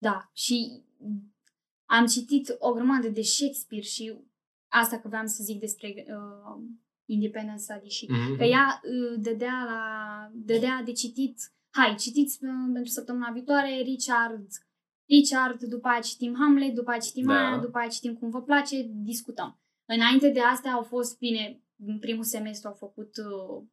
Da, 0.02 0.30
și 0.34 0.84
am 1.86 2.06
citit 2.06 2.56
o 2.60 2.72
grămadă 2.74 3.08
de 3.10 3.22
Shakespeare 3.22 3.84
și 3.84 4.14
asta 4.68 5.00
că 5.00 5.08
vreau 5.08 5.26
să 5.26 5.44
zic 5.44 5.60
despre 5.60 6.06
uh, 6.08 6.64
Independent 7.06 7.60
Study 7.60 7.90
și 7.90 8.06
Mhm. 8.12 8.38
că 8.38 8.44
ea 8.44 8.82
uh, 8.84 9.20
dădea, 9.22 9.64
la, 9.66 9.82
dădea 10.34 10.82
de 10.86 10.92
citit, 10.92 11.52
hai, 11.70 11.96
citiți 11.96 12.44
uh, 12.44 12.50
pentru 12.74 12.92
săptămâna 12.92 13.32
viitoare 13.32 13.82
Richard, 13.82 14.48
Richard, 15.06 15.64
după 15.64 15.88
aia 15.88 16.00
citim 16.00 16.36
Hamlet, 16.40 16.74
după 16.74 16.90
aia 16.90 17.00
citim 17.00 17.26
Da. 17.26 17.34
aia, 17.34 17.58
după 17.58 17.78
aia 17.78 17.88
citim 17.90 18.16
cum 18.16 18.30
vă 18.30 18.42
place, 18.42 18.90
discutăm. 18.94 19.60
Înainte 19.86 20.30
de 20.30 20.40
astea 20.42 20.72
au 20.72 20.84
fost, 20.84 21.18
bine, 21.18 21.64
în 21.86 22.00
primul 22.00 22.24
semestru 22.24 22.68
au 22.68 22.74
făcut 22.74 23.18
uh, 23.18 23.64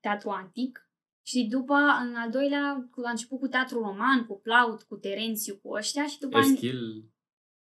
teatru 0.00 0.30
antic 0.30 0.85
și 1.26 1.46
după, 1.50 1.74
în 1.74 2.14
al 2.14 2.30
doilea, 2.30 2.88
cu- 2.90 3.00
a 3.04 3.10
început 3.10 3.38
cu 3.38 3.46
teatru 3.48 3.78
roman, 3.78 4.26
cu 4.26 4.40
Plaut, 4.40 4.82
cu 4.82 4.96
Terențiu, 4.96 5.56
cu 5.56 5.70
ăștia 5.72 6.06
și 6.06 6.18
după 6.18 6.36
aia... 6.36 6.46
Eschil, 6.52 7.10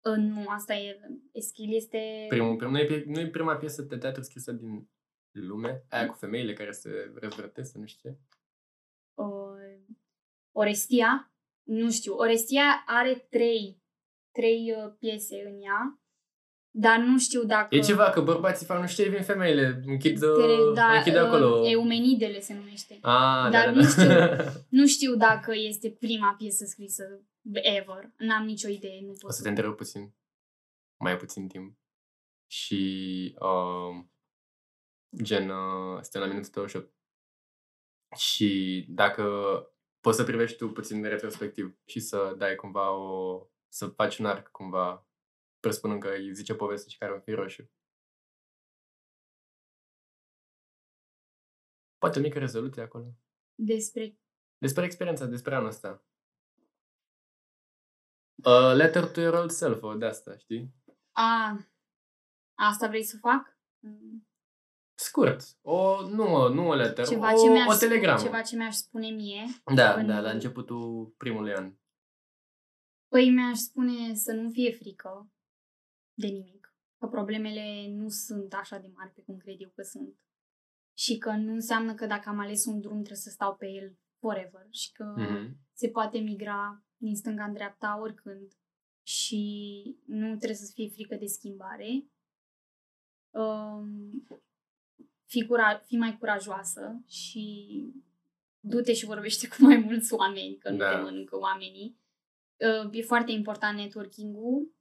Uh, 0.09 0.15
nu, 0.17 0.45
asta 0.47 0.73
e, 0.75 0.99
Eschil 1.31 1.73
este... 1.75 2.25
primul, 2.29 2.55
primul, 2.55 2.73
nu, 2.73 2.79
e, 2.79 2.85
pie- 2.85 3.03
nu 3.05 3.19
e 3.19 3.27
prima 3.29 3.55
piesă 3.55 3.81
de 3.81 3.97
teatru 3.97 4.21
scrisă 4.21 4.51
din 4.51 4.89
lume, 5.31 5.85
aia 5.89 6.07
cu 6.07 6.13
femeile 6.13 6.53
care 6.53 6.71
se 6.71 7.11
răzvrătesc, 7.15 7.75
nu 7.75 7.85
știu 7.85 8.09
ce. 8.09 8.17
uh, 9.13 9.79
Orestia, 10.51 11.33
nu 11.63 11.91
știu, 11.91 12.13
Orestia 12.15 12.83
are 12.85 13.27
trei, 13.29 13.81
trei 14.31 14.71
uh, 14.77 14.93
piese 14.99 15.43
în 15.45 15.61
ea, 15.61 16.01
dar 16.75 16.97
nu 16.97 17.19
știu 17.19 17.43
dacă... 17.43 17.75
E 17.75 17.79
ceva, 17.79 18.09
că 18.09 18.21
bărbații 18.21 18.65
fac 18.65 18.79
nu 18.79 18.87
știu 18.87 19.03
ce, 19.03 19.09
vin 19.09 19.23
femeile, 19.23 19.81
închid, 19.85 20.19
Tere, 20.19 20.53
uh, 20.53 20.73
da, 20.73 20.97
închid 20.97 21.13
uh, 21.13 21.19
acolo. 21.19 21.67
Eumenidele 21.69 22.39
se 22.39 22.53
numește. 22.53 22.97
A, 23.01 23.49
dar 23.51 23.65
da, 23.65 23.71
nu 23.71 23.81
da, 23.97 24.05
da. 24.35 24.43
Nu 24.69 24.87
știu 24.87 25.15
dacă 25.15 25.51
este 25.55 25.89
prima 25.89 26.35
piesă 26.37 26.65
scrisă 26.65 27.03
ever. 27.51 28.11
N-am 28.17 28.45
nicio 28.45 28.67
idee, 28.67 29.01
nu 29.01 29.11
pot 29.11 29.29
O 29.29 29.33
să 29.33 29.41
te 29.41 29.49
întrerup 29.49 29.77
puțin. 29.77 30.13
Mai 30.97 31.17
puțin 31.17 31.47
timp. 31.47 31.77
Și 32.47 33.35
uh, 33.39 34.03
gen, 35.21 35.49
uh, 35.49 36.01
suntem 36.01 36.21
la 36.21 36.27
minutul 36.27 36.51
28. 36.53 36.93
Și 38.15 38.85
dacă 38.89 39.23
poți 40.01 40.17
să 40.17 40.23
privești 40.23 40.57
tu 40.57 40.69
puțin 40.69 41.03
retrospectiv 41.03 41.77
și 41.85 41.99
să 41.99 42.35
dai 42.37 42.55
cumva 42.55 42.91
o... 42.91 43.41
să 43.67 43.87
faci 43.87 44.17
un 44.17 44.25
arc 44.25 44.47
cumva, 44.47 45.07
presupunând 45.63 46.01
că 46.01 46.09
îi 46.09 46.33
zice 46.33 46.55
poveste 46.55 46.89
și 46.89 46.97
care 46.97 47.13
un 47.13 47.21
fir 47.21 47.35
roșu. 47.35 47.71
Poate 51.97 52.19
o 52.19 52.21
mică 52.21 52.39
rezoluție 52.39 52.81
acolo. 52.81 53.13
despre... 53.55 54.17
Despre 54.57 54.83
experiența, 54.85 55.25
despre 55.25 55.55
anul 55.55 55.67
ăsta. 55.67 56.05
Uh, 58.45 58.73
letter 58.75 59.11
to 59.11 59.19
your 59.21 59.33
old 59.33 59.51
self, 59.51 59.81
o 59.81 59.93
de 59.95 60.05
asta, 60.05 60.37
știi? 60.37 60.73
A, 61.11 61.57
asta 62.53 62.87
vrei 62.87 63.03
să 63.03 63.17
fac? 63.17 63.57
Mm. 63.79 64.27
Scurt. 64.95 65.41
O, 65.61 66.07
nu, 66.09 66.47
nu 66.53 66.67
o 66.67 66.73
letter, 66.73 67.07
Ceva 67.07 67.33
o, 67.33 67.37
ce, 67.43 67.49
mi-aș 67.51 67.67
o 67.67 67.71
spune, 67.71 67.89
telegramă. 67.89 68.21
ceva 68.23 68.41
ce 68.41 68.55
mi-aș 68.55 68.75
spune 68.75 69.09
mie. 69.09 69.45
Da, 69.75 69.93
în- 69.93 70.07
da, 70.07 70.19
la 70.19 70.29
începutul 70.29 71.13
primului 71.17 71.53
an. 71.53 71.77
Păi 73.07 73.29
mi-aș 73.29 73.57
spune 73.57 74.13
să 74.15 74.31
nu 74.33 74.49
fie 74.49 74.71
frică 74.71 75.32
de 76.13 76.27
nimic. 76.27 76.73
Că 76.97 77.07
problemele 77.07 77.87
nu 77.89 78.09
sunt 78.09 78.53
așa 78.53 78.77
de 78.77 78.91
mari 78.95 79.11
pe 79.11 79.21
cum 79.21 79.37
cred 79.37 79.55
eu 79.61 79.69
că 79.75 79.81
sunt. 79.81 80.15
Și 80.97 81.17
că 81.17 81.31
nu 81.31 81.53
înseamnă 81.53 81.93
că 81.93 82.05
dacă 82.05 82.29
am 82.29 82.39
ales 82.39 82.65
un 82.65 82.79
drum 82.81 82.95
trebuie 82.97 83.17
să 83.17 83.29
stau 83.29 83.55
pe 83.55 83.67
el 83.67 83.97
forever. 84.19 84.67
Și 84.69 84.91
că 84.91 85.13
Mhm. 85.17 85.57
se 85.73 85.89
poate 85.89 86.17
migra 86.19 86.83
din 86.97 87.15
stânga 87.15 87.43
în 87.43 87.53
dreapta 87.53 87.99
oricând. 88.01 88.51
Și 89.05 89.41
nu 90.05 90.27
trebuie 90.27 90.55
să 90.57 90.71
fie 90.73 90.89
frică 90.89 91.15
de 91.15 91.25
schimbare. 91.25 92.05
Um, 93.29 94.27
fii, 95.25 95.45
cura- 95.45 95.83
fii 95.85 95.97
mai 95.97 96.17
curajoasă 96.17 97.01
și 97.07 97.45
du-te 98.59 98.93
și 98.93 99.05
vorbește 99.05 99.47
cu 99.51 99.55
mai 99.59 99.77
mulți 99.77 100.13
oameni, 100.13 100.57
că 100.57 100.69
nu 100.69 100.77
Da. 100.77 100.95
te 100.95 101.01
mănâncă 101.01 101.37
oamenii. 101.37 101.97
Uh, 102.57 102.89
e 102.97 103.01
foarte 103.01 103.31
important 103.31 103.77
networking-ul. 103.77 104.73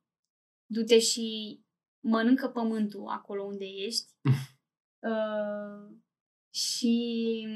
Du-te 0.72 0.98
și 0.98 1.60
mănâncă 2.00 2.48
pământul 2.48 3.06
acolo 3.06 3.42
unde 3.42 3.64
ești. 3.64 4.12
uh, 5.10 5.96
și 6.54 7.46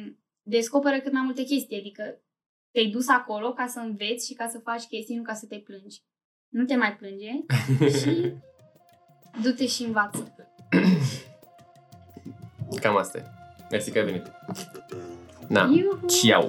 descoperă 0.43 1.01
cât 1.01 1.13
mai 1.13 1.23
multe 1.23 1.43
chestii. 1.43 1.79
Adică 1.79 2.21
te-ai 2.71 2.91
dus 2.91 3.09
acolo 3.09 3.53
ca 3.53 3.67
să 3.67 3.79
înveți 3.79 4.27
și 4.27 4.35
ca 4.35 4.49
să 4.49 4.59
faci 4.59 4.85
chestii, 4.85 5.17
nu 5.17 5.23
ca 5.23 5.35
să 5.35 5.47
te 5.47 5.59
plângi. 5.59 6.03
Nu 6.49 6.65
te 6.65 6.77
mai 6.77 6.97
plânge 6.97 7.31
și 8.01 8.33
du-te 9.43 9.67
și 9.67 9.83
învață. 9.83 10.35
Cam 12.81 12.97
asta 12.97 13.19
e. 13.19 13.25
Mersi 13.71 13.91
că 13.91 13.99
ai 13.99 14.05
venit. 14.05 14.27
Na, 15.49 15.71
Iuhu! 15.75 16.07
ciao! 16.07 16.49